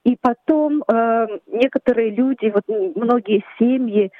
И 0.03 0.17
потом 0.19 0.83
э, 0.83 1.27
некоторые 1.47 2.09
люди, 2.09 2.51
вот 2.53 2.63
многие 2.67 3.43
семьи, 3.57 4.11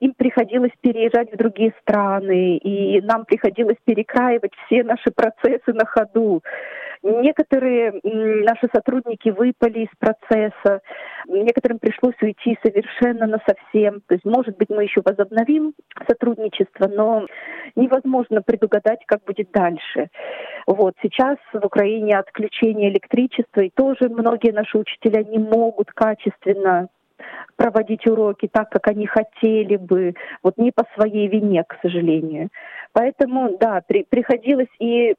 им 0.00 0.14
приходилось 0.14 0.72
переезжать 0.80 1.32
в 1.32 1.36
другие 1.36 1.72
страны, 1.80 2.56
и 2.58 3.00
нам 3.02 3.24
приходилось 3.24 3.76
перекраивать 3.84 4.52
все 4.66 4.84
наши 4.84 5.10
процессы 5.10 5.72
на 5.72 5.84
ходу. 5.84 6.42
Некоторые 7.02 8.00
наши 8.02 8.66
сотрудники 8.74 9.28
выпали 9.28 9.80
из 9.80 9.90
процесса, 9.98 10.80
некоторым 11.26 11.78
пришлось 11.78 12.14
уйти 12.22 12.56
совершенно 12.64 13.26
на 13.26 13.38
совсем. 13.46 14.00
То 14.06 14.14
есть, 14.14 14.24
может 14.24 14.56
быть, 14.56 14.70
мы 14.70 14.84
еще 14.84 15.02
возобновим 15.04 15.74
сотрудничество, 16.08 16.88
но 16.88 17.26
невозможно 17.76 18.40
предугадать, 18.40 19.00
как 19.06 19.22
будет 19.24 19.50
дальше. 19.52 20.08
Вот 20.66 20.94
сейчас 21.02 21.36
в 21.52 21.66
Украине 21.66 22.16
отключение 22.16 22.88
электричества, 22.90 23.60
и 23.60 23.70
тоже 23.70 24.08
многие 24.08 24.52
наши 24.52 24.78
учителя 24.78 25.22
не 25.24 25.38
могут 25.38 25.90
качественно 25.92 26.88
проводить 27.56 28.06
уроки 28.06 28.48
так, 28.50 28.70
как 28.70 28.88
они 28.88 29.06
хотели 29.06 29.76
бы, 29.76 30.14
вот 30.42 30.56
не 30.58 30.70
по 30.72 30.84
своей 30.94 31.28
вине, 31.28 31.64
к 31.64 31.78
сожалению. 31.82 32.48
Поэтому, 32.92 33.56
да, 33.58 33.82
при, 33.86 34.04
приходилось 34.04 34.68
и 34.78 35.14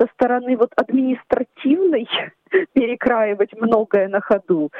со 0.00 0.06
стороны 0.14 0.56
вот 0.56 0.70
административной 0.76 2.08
перекраивать 2.72 3.52
многое 3.54 4.08
на 4.08 4.20
ходу. 4.20 4.70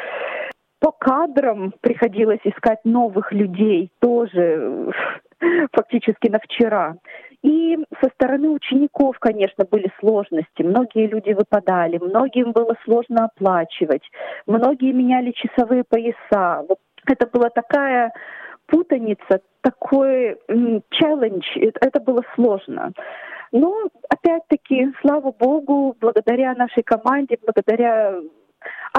По 0.80 0.92
кадрам 0.92 1.72
приходилось 1.80 2.40
искать 2.44 2.78
новых 2.84 3.32
людей 3.32 3.90
тоже 4.00 4.92
фактически 5.72 6.28
на 6.28 6.38
вчера. 6.38 6.94
И 7.42 7.78
со 8.02 8.10
стороны 8.14 8.50
учеников, 8.50 9.18
конечно, 9.18 9.64
были 9.64 9.90
сложности. 10.00 10.62
Многие 10.62 11.06
люди 11.06 11.32
выпадали, 11.32 11.98
многим 11.98 12.52
было 12.52 12.74
сложно 12.84 13.26
оплачивать, 13.26 14.02
многие 14.46 14.92
меняли 14.92 15.32
часовые 15.32 15.84
пояса. 15.84 16.64
Вот 16.68 16.78
это 17.10 17.26
была 17.26 17.50
такая 17.50 18.12
путаница, 18.66 19.40
такой 19.62 20.38
челлендж, 20.90 21.44
это 21.56 22.00
было 22.00 22.22
сложно. 22.34 22.92
Но, 23.50 23.88
опять-таки, 24.10 24.92
слава 25.00 25.32
богу, 25.32 25.96
благодаря 25.98 26.54
нашей 26.54 26.82
команде, 26.82 27.38
благодаря 27.42 28.14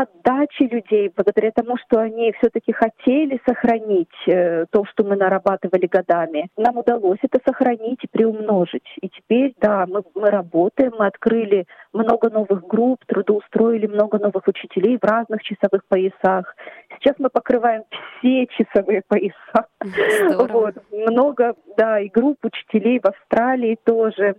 отдачи 0.02 0.64
людей, 0.64 1.12
благодаря 1.16 1.52
тому, 1.52 1.78
что 1.78 2.00
они 2.00 2.32
все-таки 2.39 2.72
хотели 2.72 3.39
сохранить 3.47 4.10
э, 4.28 4.66
то, 4.72 4.86
что 4.86 5.04
мы 5.04 5.16
нарабатывали 5.16 5.88
годами, 5.88 6.50
нам 6.58 6.78
удалось 6.78 7.20
это 7.22 7.39
сохранить 7.45 8.04
и 8.04 8.08
приумножить. 8.08 8.88
И 9.02 9.10
теперь, 9.10 9.54
да, 9.60 9.86
мы, 9.88 10.04
мы 10.16 10.30
работаем, 10.30 10.93
мы 10.97 11.08
открыли 11.08 11.66
много 11.93 12.30
новых 12.30 12.66
групп, 12.68 13.04
трудоустроили 13.06 13.88
много 13.88 14.20
новых 14.20 14.47
учителей 14.47 14.97
в 14.97 15.04
разных 15.04 15.41
часовых 15.43 15.86
поясах. 15.88 16.56
Сейчас 17.00 17.16
мы 17.20 17.30
покрываем 17.30 17.84
все 18.20 18.47
часовые 18.47 19.02
пояса. 19.08 19.68
Вот. 20.50 20.76
Много, 20.91 21.56
да, 21.78 22.00
и 22.00 22.10
групп 22.10 22.38
учителей 22.43 23.00
в 23.00 23.06
Австралии 23.06 23.78
тоже. 23.84 24.36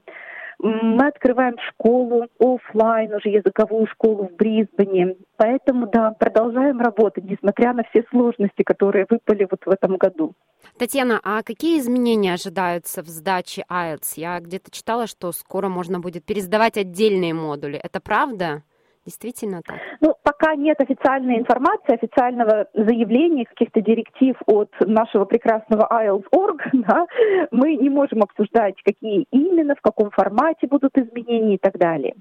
Мы 0.62 1.06
открываем 1.06 1.56
школу 1.70 2.26
офлайн, 2.38 3.14
уже 3.14 3.30
языковую 3.30 3.86
школу 3.86 4.28
в 4.28 4.36
Брисбене. 4.36 5.16
Поэтому, 5.36 5.86
да, 5.86 6.10
продолжаем 6.10 6.80
работать, 6.80 7.24
несмотря 7.24 7.72
на 7.72 7.82
все 7.84 8.04
сложности, 8.10 8.62
которые 8.62 9.06
выпали 9.08 9.48
вот 9.50 9.60
в 9.64 9.70
этом 9.70 9.96
году. 9.96 10.34
Татьяна, 10.78 11.18
а 11.24 11.42
какие 11.42 11.78
изменения 11.78 12.34
ожидаются 12.34 13.02
в 13.02 13.06
сдаче 13.06 13.64
IELTS? 13.70 14.12
Я 14.16 14.38
где-то 14.40 14.70
читала, 14.70 15.06
что 15.06 15.32
скоро 15.32 15.68
можно 15.68 15.98
будет 15.98 16.26
пересдавать 16.26 16.76
отдельные 16.76 17.32
модули. 17.32 17.80
Это 17.82 18.00
правда? 18.00 18.62
Действительно 19.06 19.62
так? 19.62 19.78
Ну, 20.02 20.14
пока 20.40 20.54
нет 20.56 20.80
официальной 20.80 21.38
информации, 21.38 21.94
официального 21.94 22.66
заявления, 22.74 23.44
каких-то 23.44 23.80
директив 23.80 24.36
от 24.46 24.70
нашего 24.80 25.24
прекрасного 25.24 25.86
IELTS.org, 25.90 26.60
да, 26.72 27.06
мы 27.50 27.76
не 27.76 27.90
можем 27.90 28.22
обсуждать, 28.22 28.74
какие 28.82 29.26
именно, 29.30 29.74
в 29.74 29.80
каком 29.80 30.10
формате 30.10 30.66
будут 30.66 30.96
изменения 30.96 31.54
и 31.54 31.58
так 31.58 31.78
далее. 31.78 32.14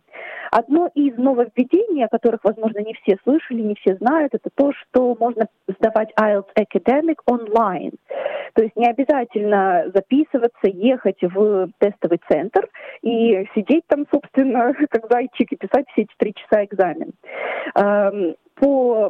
Одно 0.52 0.90
из 0.96 1.18
нововведений, 1.18 2.06
о 2.06 2.10
которых, 2.10 2.42
возможно, 2.44 2.80
не 2.80 2.94
все 2.96 3.18
слышали, 3.24 3.62
не 3.62 3.76
все 3.76 3.96
знают, 3.98 4.34
это 4.34 4.50
то, 4.54 4.72
что 4.74 5.16
можно 5.20 5.48
сдавать 5.68 6.12
IELTS 6.20 6.50
Academic 6.58 7.18
онлайн. 7.26 7.92
То 8.54 8.64
есть 8.64 8.76
не 8.76 8.88
обязательно 8.88 9.86
записываться, 9.94 10.68
ехать 10.68 11.22
в 11.22 11.70
тестовый 11.78 12.20
центр 12.30 12.68
и 13.02 13.48
сидеть 13.56 13.84
там, 13.88 14.06
собственно, 14.12 14.74
как 14.90 15.10
зайчик 15.10 15.52
и 15.52 15.56
писать 15.56 15.86
все 15.92 16.02
эти 16.04 16.14
три 16.18 16.34
часа 16.34 16.66
экзамен. 16.66 17.14
Эм, 18.10 18.36
по 18.56 19.10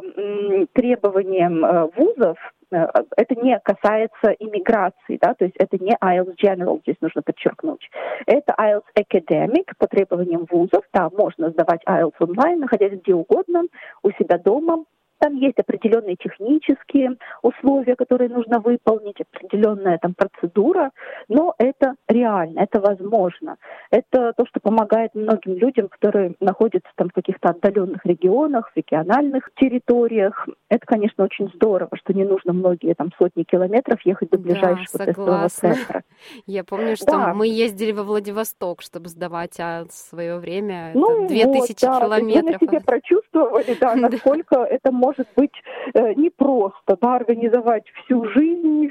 требованиям 0.74 1.64
э, 1.64 1.88
вузов 1.96 2.38
э, 2.70 2.86
это 3.16 3.34
не 3.34 3.58
касается 3.58 4.30
иммиграции, 4.38 5.18
да, 5.20 5.34
то 5.34 5.44
есть 5.44 5.56
это 5.58 5.76
не 5.82 5.96
IELTS 6.00 6.36
General, 6.40 6.80
здесь 6.82 6.96
нужно 7.00 7.22
подчеркнуть. 7.22 7.90
Это 8.26 8.54
IELTS 8.56 8.84
Academic 8.96 9.72
по 9.76 9.88
требованиям 9.88 10.46
вузов, 10.50 10.84
да, 10.92 11.10
можно 11.10 11.50
сдавать 11.50 11.80
IELTS 11.84 12.14
онлайн, 12.20 12.60
находясь 12.60 13.00
где 13.00 13.14
угодно, 13.14 13.64
у 14.04 14.10
себя 14.12 14.38
дома, 14.38 14.84
там 15.20 15.36
есть 15.36 15.58
определенные 15.58 16.16
технические 16.16 17.16
условия, 17.42 17.94
которые 17.94 18.30
нужно 18.30 18.58
выполнить, 18.58 19.20
определенная 19.20 19.98
там 19.98 20.14
процедура, 20.14 20.90
но 21.28 21.54
это 21.58 21.94
реально, 22.08 22.60
это 22.60 22.80
возможно. 22.80 23.56
Это 23.90 24.32
то, 24.36 24.46
что 24.46 24.60
помогает 24.60 25.14
многим 25.14 25.54
людям, 25.54 25.88
которые 25.88 26.34
находятся 26.40 26.90
там 26.96 27.10
в 27.10 27.12
каких-то 27.12 27.50
отдаленных 27.50 28.04
регионах, 28.06 28.70
в 28.70 28.76
региональных 28.76 29.50
территориях. 29.56 30.48
Это, 30.68 30.86
конечно, 30.86 31.24
очень 31.24 31.50
здорово, 31.54 31.90
что 31.96 32.14
не 32.14 32.24
нужно 32.24 32.52
многие 32.52 32.94
там 32.94 33.10
сотни 33.18 33.42
километров 33.42 34.00
ехать 34.04 34.30
до 34.30 34.38
ближайшего 34.38 34.98
да, 34.98 35.04
тестового 35.04 35.48
центра. 35.48 36.02
Я 36.46 36.64
помню, 36.64 36.96
что 36.96 37.12
да. 37.12 37.34
мы 37.34 37.46
ездили 37.46 37.92
во 37.92 38.04
Владивосток, 38.04 38.80
чтобы 38.80 39.08
сдавать 39.08 39.60
а 39.60 39.84
свое 39.90 40.38
время. 40.38 40.92
Ну, 40.94 41.24
это 41.24 41.28
2000 41.28 41.58
вот, 41.58 41.76
да, 41.80 42.00
километров. 42.00 42.44
Вы 42.44 42.52
на 42.52 42.58
себе 42.58 42.80
прочувствовали, 42.80 43.76
да, 43.78 43.94
насколько 43.96 44.56
это 44.56 44.90
может 44.90 45.09
может 45.10 45.26
быть 45.36 45.52
э, 45.94 46.14
непросто 46.14 46.96
да, 47.00 47.16
организовать 47.16 47.84
всю 48.04 48.24
жизнь, 48.30 48.86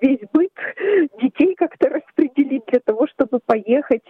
весь 0.00 0.20
быт, 0.32 0.52
детей 1.20 1.54
как-то 1.54 1.88
распределить 1.88 2.64
для 2.66 2.80
того, 2.80 3.06
чтобы 3.08 3.40
поехать 3.44 4.04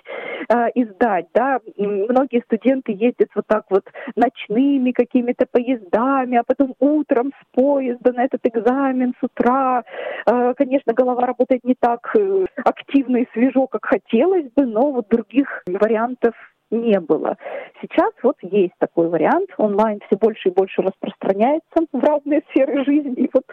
э, 0.49 0.71
и 0.75 0.85
сдать. 0.85 1.27
Да. 1.35 1.61
Многие 1.77 2.43
студенты 2.43 2.93
ездят 2.93 3.31
вот 3.35 3.47
так 3.47 3.65
вот 3.71 3.85
ночными 4.15 4.93
какими-то 4.93 5.47
поездами, 5.51 6.39
а 6.39 6.45
потом 6.47 6.75
утром 6.79 7.33
с 7.41 7.55
поезда 7.55 8.13
на 8.13 8.25
этот 8.25 8.47
экзамен 8.47 9.15
с 9.21 9.25
утра. 9.25 9.83
Э, 10.27 10.55
конечно, 10.57 10.93
голова 10.93 11.27
работает 11.27 11.65
не 11.65 11.75
так 11.75 12.15
э, 12.17 12.47
активно 12.65 13.19
и 13.19 13.29
свежо, 13.33 13.67
как 13.67 13.87
хотелось 13.87 14.51
бы, 14.55 14.67
но 14.67 14.93
вот 14.93 15.09
других 15.09 15.63
вариантов 15.67 16.35
не 16.71 17.01
было. 17.01 17.37
Сейчас 17.81 18.13
вот 18.23 18.37
есть 18.43 18.75
такой 18.79 19.09
вариант. 19.09 19.51
Онлайн 19.59 20.01
все 20.07 20.17
больше 20.17 20.49
и 20.49 20.53
больше 20.53 20.83
распространяется 20.83 21.87
в 21.93 21.99
разные 21.99 22.43
сферы 22.51 22.85
жизни. 22.85 23.25
И 23.25 23.31
вот 23.33 23.45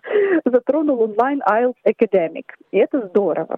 затронул 0.46 1.02
онлайн 1.02 1.42
IELTS 1.42 1.76
Academic. 1.86 2.46
И 2.72 2.78
это 2.78 3.08
здорово. 3.08 3.58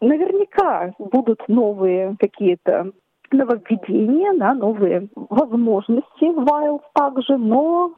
Наверняка 0.00 0.92
будут 0.98 1.42
новые 1.48 2.16
какие-то 2.18 2.92
нововведения, 3.30 4.32
да, 4.38 4.54
новые 4.54 5.08
возможности 5.14 6.24
в 6.24 6.44
IELTS 6.44 6.82
также, 6.94 7.36
но 7.36 7.94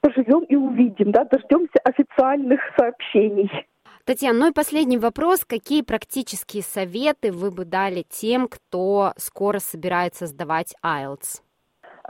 поживем 0.00 0.42
и 0.44 0.56
увидим, 0.56 1.12
да, 1.12 1.24
дождемся 1.24 1.78
официальных 1.84 2.60
сообщений. 2.76 3.50
Татьяна, 4.04 4.38
ну 4.38 4.50
и 4.50 4.52
последний 4.52 4.98
вопрос. 4.98 5.44
Какие 5.44 5.82
практические 5.82 6.64
советы 6.64 7.30
вы 7.30 7.52
бы 7.52 7.64
дали 7.64 8.04
тем, 8.08 8.48
кто 8.48 9.12
скоро 9.16 9.60
собирается 9.60 10.26
сдавать 10.26 10.74
IELTS? 10.84 11.40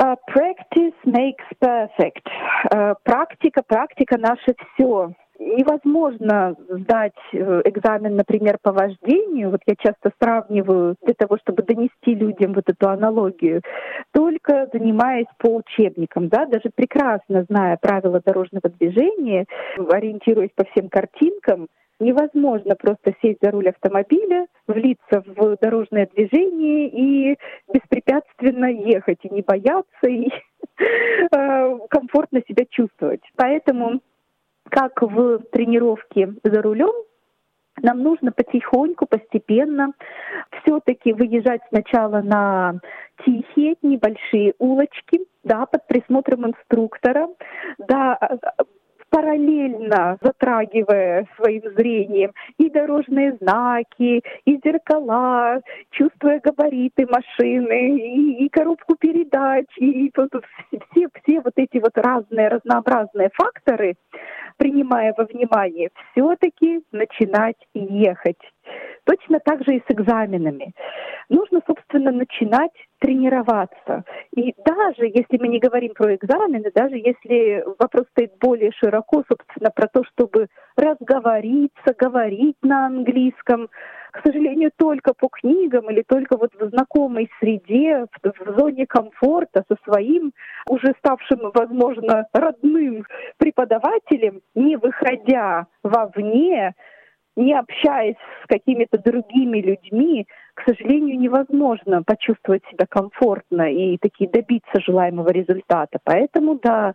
Uh, 0.01 0.17
practice 0.35 0.95
makes 1.05 1.45
perfect. 1.61 2.25
Uh, 2.73 2.95
практика, 3.05 3.63
практика 3.63 4.17
наше 4.19 4.55
все 4.75 5.13
невозможно 5.39 6.55
сдать 6.69 7.13
э, 7.33 7.63
экзамен, 7.65 8.17
например, 8.17 8.59
по 8.63 8.73
вождению, 8.73 9.51
вот 9.51 9.61
я 9.67 9.75
часто 9.77 10.13
сравниваю 10.21 10.97
для 11.03 11.15
того, 11.15 11.37
чтобы 11.39 11.63
донести 11.63 12.15
людям 12.15 12.53
вот 12.53 12.69
эту 12.69 12.89
аналогию, 12.89 13.63
только 14.13 14.69
занимаясь 14.73 15.27
по 15.39 15.49
учебникам, 15.57 16.29
да, 16.29 16.47
даже 16.47 16.71
прекрасно 16.75 17.45
зная 17.49 17.77
правила 17.81 18.21
дорожного 18.25 18.69
движения, 18.69 19.47
ориентируясь 19.91 20.53
по 20.55 20.65
всем 20.65 20.89
картинкам, 20.89 21.69
невозможно 22.03 22.75
просто 22.75 23.15
сесть 23.23 23.39
за 23.43 23.51
руль 23.51 23.69
автомобиля, 23.69 24.47
влиться 24.67 25.23
в 25.25 25.57
дорожное 25.61 26.09
движение 26.15 26.89
и 26.89 27.39
беспрепятственно 27.73 28.67
ехать, 28.67 29.19
и 29.23 29.31
не 29.31 29.43
бояться, 29.43 30.07
и 30.09 30.29
э, 30.79 31.79
комфортно 31.89 32.43
себя 32.49 32.65
чувствовать. 32.71 33.23
Поэтому 33.37 34.01
как 34.71 35.03
в 35.03 35.41
тренировке 35.53 36.35
за 36.43 36.63
рулем, 36.63 36.93
нам 37.81 38.03
нужно 38.03 38.33
потихоньку, 38.33 39.07
постепенно 39.07 39.93
все-таки 40.61 41.13
выезжать 41.13 41.63
сначала 41.69 42.21
на 42.21 42.81
тихие, 43.25 43.77
небольшие 43.83 44.55
улочки, 44.59 45.21
да, 45.43 45.67
под 45.67 45.87
присмотром 45.87 46.47
инструктора, 46.47 47.29
да, 47.79 48.19
параллельно 49.13 50.17
затрагивая 50.23 51.27
своим 51.37 51.63
зрением 51.77 52.33
и 52.57 52.71
дорожные 52.71 53.37
знаки, 53.41 54.23
и 54.47 54.61
зеркала, 54.65 55.61
чувствуя 55.91 56.41
габариты 56.41 57.07
машины, 57.07 57.99
и, 57.99 58.47
и 58.47 58.49
коробку 58.49 58.97
передач, 58.97 59.67
и 59.77 60.11
вот 60.17 60.31
все, 60.91 61.09
все 61.23 61.41
вот 61.41 61.53
эти 61.57 61.79
вот 61.79 61.93
разные, 61.95 62.49
разнообразные 62.49 63.29
факторы, 63.35 63.97
принимая 64.57 65.15
во 65.17 65.25
внимание, 65.25 65.91
все-таки 66.13 66.81
начинать 66.91 67.57
ехать. 67.75 68.41
Точно 69.05 69.41
так 69.41 69.63
же 69.65 69.77
и 69.77 69.83
с 69.87 69.91
экзаменами. 69.93 70.73
Нужно, 71.29 71.61
собственно, 71.67 72.13
начинать 72.13 72.73
тренироваться. 73.03 74.05
И 74.35 74.55
даже 74.65 75.07
если 75.07 75.37
мы 75.39 75.49
не 75.49 75.59
говорим 75.59 75.93
про 75.93 76.15
экзамены, 76.15 76.71
даже 76.73 76.97
если 76.97 77.65
вопрос 77.79 78.07
стоит 78.13 78.33
более 78.41 78.71
широко, 78.73 79.25
собственно, 79.29 79.71
про 79.71 79.89
то, 79.89 80.05
чтобы 80.05 80.47
разговориться, 80.77 81.95
говорить 81.99 82.57
на 82.63 82.87
английском, 82.87 83.69
к 84.13 84.21
сожалению, 84.25 84.71
только 84.77 85.15
по 85.15 85.29
книгам 85.29 85.91
или 85.91 86.03
только 86.03 86.37
вот 86.37 86.53
в 86.55 86.69
знакомой 86.69 87.29
среде, 87.41 88.07
в, 88.23 88.45
в 88.45 88.59
зоне 88.59 88.87
комфорта 88.87 89.65
со 89.69 89.77
своим 89.85 90.33
уже 90.69 90.95
ставшим, 90.99 91.51
возможно, 91.53 92.27
родным 92.33 93.05
преподавателем, 93.39 94.43
не 94.55 94.77
выходя 94.77 95.67
вовне, 95.83 96.75
не 97.37 97.55
общаясь 97.55 98.17
с 98.45 98.47
какими-то 98.47 98.99
другими 98.99 99.61
людьми, 99.61 100.27
к 100.55 100.65
сожалению, 100.69 101.19
невозможно 101.19 102.03
почувствовать 102.03 102.63
себя 102.71 102.87
комфортно 102.89 103.73
и 103.73 103.97
таки 103.99 104.27
добиться 104.27 104.81
желаемого 104.81 105.31
результата. 105.31 105.99
Поэтому, 106.05 106.59
да, 106.63 106.93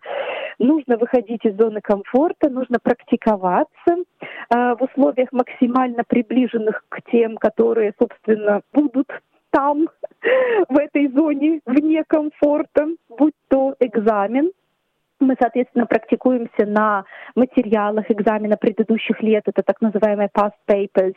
нужно 0.58 0.96
выходить 0.96 1.44
из 1.44 1.56
зоны 1.56 1.80
комфорта, 1.80 2.50
нужно 2.50 2.78
практиковаться 2.82 3.90
э, 3.90 3.94
в 4.74 4.78
условиях 4.82 5.32
максимально 5.32 6.04
приближенных 6.06 6.84
к 6.88 7.02
тем, 7.10 7.36
которые, 7.36 7.94
собственно, 7.98 8.62
будут 8.72 9.08
там, 9.50 9.88
в 10.68 10.78
этой 10.78 11.08
зоне 11.08 11.60
вне 11.66 12.04
комфорта, 12.06 12.88
будь 13.08 13.34
то 13.48 13.74
экзамен, 13.80 14.52
мы, 15.20 15.34
соответственно, 15.40 15.86
практикуемся 15.86 16.64
на 16.64 17.04
материалах 17.34 18.08
экзамена 18.08 18.56
предыдущих 18.56 19.20
лет, 19.20 19.42
это 19.46 19.62
так 19.62 19.80
называемые 19.80 20.28
past 20.32 20.52
papers, 20.68 21.16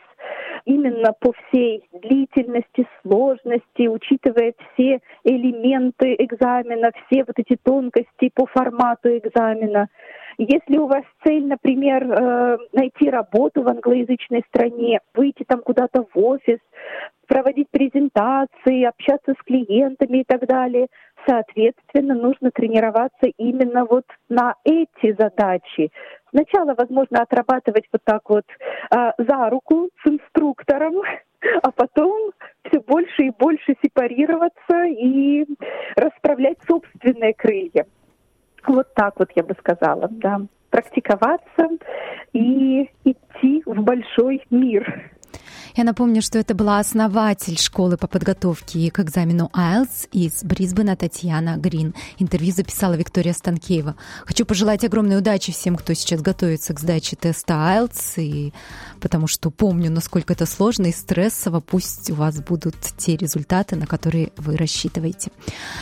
именно 0.64 1.12
по 1.18 1.32
всей 1.32 1.84
длительности, 1.92 2.86
сложности, 3.02 3.86
учитывая 3.88 4.54
все 4.74 5.00
элементы 5.24 6.14
экзамена, 6.18 6.90
все 7.06 7.24
вот 7.24 7.38
эти 7.38 7.56
тонкости 7.62 8.30
по 8.34 8.46
формату 8.46 9.16
экзамена. 9.16 9.88
Если 10.38 10.78
у 10.78 10.86
вас 10.86 11.04
цель, 11.24 11.46
например, 11.46 12.10
э, 12.10 12.58
найти 12.72 13.10
работу 13.10 13.62
в 13.62 13.68
англоязычной 13.68 14.42
стране, 14.48 15.00
выйти 15.14 15.44
там 15.46 15.60
куда-то 15.60 16.06
в 16.14 16.18
офис, 16.18 16.58
проводить 17.28 17.68
презентации, 17.70 18.84
общаться 18.84 19.32
с 19.32 19.42
клиентами 19.44 20.18
и 20.18 20.24
так 20.24 20.46
далее, 20.46 20.88
соответственно, 21.26 22.14
нужно 22.14 22.50
тренироваться 22.50 23.26
именно 23.36 23.84
вот 23.84 24.04
на 24.28 24.54
эти 24.64 25.14
задачи. 25.18 25.90
Сначала, 26.32 26.74
возможно, 26.74 27.22
отрабатывать 27.22 27.84
вот 27.92 28.00
так 28.04 28.22
вот 28.30 28.44
э, 28.90 29.12
за 29.18 29.50
руку 29.50 29.90
с 30.02 30.08
инструктором, 30.08 31.02
а 31.62 31.70
потом 31.70 32.32
все 32.64 32.80
больше 32.80 33.24
и 33.24 33.30
больше 33.38 33.76
сепарироваться 33.82 34.84
и 34.84 35.44
расправлять 35.96 36.58
собственные 36.66 37.34
крылья. 37.34 37.86
Вот 38.66 38.94
так 38.94 39.18
вот 39.18 39.30
я 39.34 39.42
бы 39.42 39.54
сказала, 39.58 40.08
да. 40.10 40.40
Практиковаться 40.70 41.68
и 42.32 42.88
идти 43.04 43.62
в 43.66 43.82
большой 43.82 44.42
мир. 44.48 45.10
Я 45.74 45.84
напомню, 45.84 46.20
что 46.20 46.38
это 46.38 46.54
была 46.54 46.80
основатель 46.80 47.58
школы 47.58 47.96
по 47.96 48.06
подготовке 48.06 48.90
к 48.90 49.00
экзамену 49.00 49.50
IELTS 49.54 50.06
из 50.12 50.44
Брисбена 50.44 50.96
Татьяна 50.96 51.56
Грин. 51.56 51.94
Интервью 52.18 52.52
записала 52.52 52.92
Виктория 52.92 53.32
Станкеева. 53.32 53.96
Хочу 54.26 54.44
пожелать 54.44 54.84
огромной 54.84 55.16
удачи 55.16 55.50
всем, 55.50 55.76
кто 55.76 55.94
сейчас 55.94 56.20
готовится 56.20 56.74
к 56.74 56.80
сдаче 56.80 57.16
теста 57.16 57.54
IELTS, 57.54 58.22
и 58.22 58.52
потому 59.00 59.26
что 59.26 59.50
помню, 59.50 59.90
насколько 59.90 60.34
это 60.34 60.44
сложно 60.44 60.86
и 60.86 60.92
стрессово. 60.92 61.60
Пусть 61.60 62.10
у 62.10 62.16
вас 62.16 62.38
будут 62.40 62.76
те 62.98 63.16
результаты, 63.16 63.74
на 63.76 63.86
которые 63.86 64.32
вы 64.36 64.58
рассчитываете. 64.58 65.30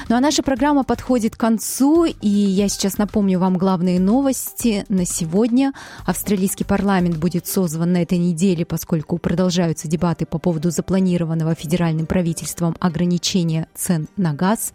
Ну 0.09 0.15
а 0.15 0.21
наша 0.21 0.45
программа 0.45 0.85
подходит 0.85 1.35
к 1.35 1.41
концу, 1.41 2.05
и 2.05 2.29
я 2.29 2.69
сейчас 2.69 2.97
напомню 2.97 3.41
вам 3.41 3.59
главные 3.59 3.99
новости 3.99 4.85
на 4.89 5.05
сегодня. 5.05 5.73
Австралийский 6.07 6.65
парламент 6.65 7.17
будет 7.17 7.49
созван 7.49 7.93
на 7.93 8.03
этой 8.03 8.19
неделе, 8.19 8.65
поскольку 8.65 9.19
продолжаются 9.19 9.80
продолжаются 9.81 9.89
дебаты 9.89 10.27
по 10.27 10.39
поводу 10.39 10.71
запланированного 10.71 11.55
федеральным 11.55 12.07
правительством 12.07 12.77
ограничения 12.81 13.67
цен 13.75 14.09
на 14.17 14.35
газ. 14.35 14.73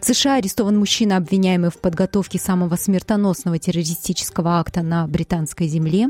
В 0.00 0.04
США 0.04 0.36
арестован 0.36 0.78
мужчина, 0.78 1.16
обвиняемый 1.16 1.70
в 1.70 1.78
подготовке 1.78 2.38
самого 2.38 2.76
смертоносного 2.76 3.58
террористического 3.58 4.58
акта 4.58 4.82
на 4.82 5.06
британской 5.06 5.68
земле. 5.68 6.08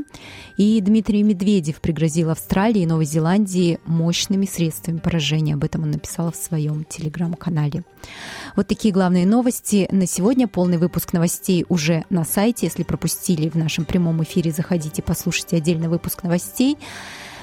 И 0.57 0.81
Дмитрий 0.81 1.23
Медведев 1.23 1.81
пригрозил 1.81 2.29
Австралии 2.29 2.83
и 2.83 2.85
Новой 2.85 3.05
Зеландии 3.05 3.79
мощными 3.85 4.45
средствами 4.45 4.97
поражения. 4.97 5.55
Об 5.55 5.63
этом 5.63 5.83
он 5.83 5.91
написал 5.91 6.31
в 6.31 6.35
своем 6.35 6.85
телеграм-канале. 6.85 7.83
Вот 8.55 8.67
такие 8.67 8.93
главные 8.93 9.25
новости 9.25 9.87
на 9.91 10.07
сегодня. 10.07 10.47
Полный 10.47 10.77
выпуск 10.77 11.13
новостей 11.13 11.65
уже 11.69 12.03
на 12.09 12.23
сайте. 12.23 12.65
Если 12.67 12.83
пропустили 12.83 13.49
в 13.49 13.55
нашем 13.55 13.85
прямом 13.85 14.23
эфире, 14.23 14.51
заходите, 14.51 15.01
послушайте 15.01 15.57
отдельный 15.57 15.87
выпуск 15.87 16.23
новостей. 16.23 16.77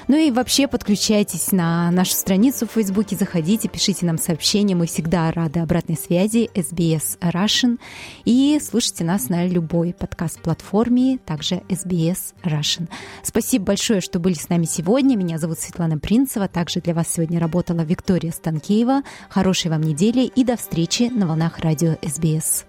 Ну 0.09 0.17
и 0.17 0.31
вообще 0.31 0.67
подключайтесь 0.67 1.51
на 1.51 1.91
нашу 1.91 2.13
страницу 2.13 2.65
в 2.65 2.71
Фейсбуке, 2.71 3.15
заходите, 3.15 3.69
пишите 3.69 4.07
нам 4.07 4.17
сообщения. 4.17 4.73
Мы 4.73 4.87
всегда 4.87 5.31
рады 5.31 5.59
обратной 5.59 5.97
связи 5.97 6.49
SBS 6.55 7.19
Russian. 7.21 7.77
И 8.25 8.59
слушайте 8.59 9.03
нас 9.03 9.29
на 9.29 9.45
любой 9.45 9.93
подкаст-платформе, 9.93 11.19
также 11.19 11.57
SBS 11.69 12.33
Russian. 12.43 12.89
Спасибо 13.21 13.65
большое, 13.65 14.01
что 14.01 14.17
были 14.17 14.33
с 14.33 14.49
нами 14.49 14.65
сегодня. 14.65 15.15
Меня 15.15 15.37
зовут 15.37 15.59
Светлана 15.59 15.99
Принцева. 15.99 16.47
Также 16.47 16.81
для 16.81 16.95
вас 16.95 17.07
сегодня 17.07 17.39
работала 17.39 17.81
Виктория 17.81 18.31
Станкеева. 18.31 19.03
Хорошей 19.29 19.69
вам 19.69 19.81
недели 19.81 20.25
и 20.25 20.43
до 20.43 20.57
встречи 20.57 21.03
на 21.03 21.27
волнах 21.27 21.59
радио 21.59 21.91
SBS. 22.01 22.68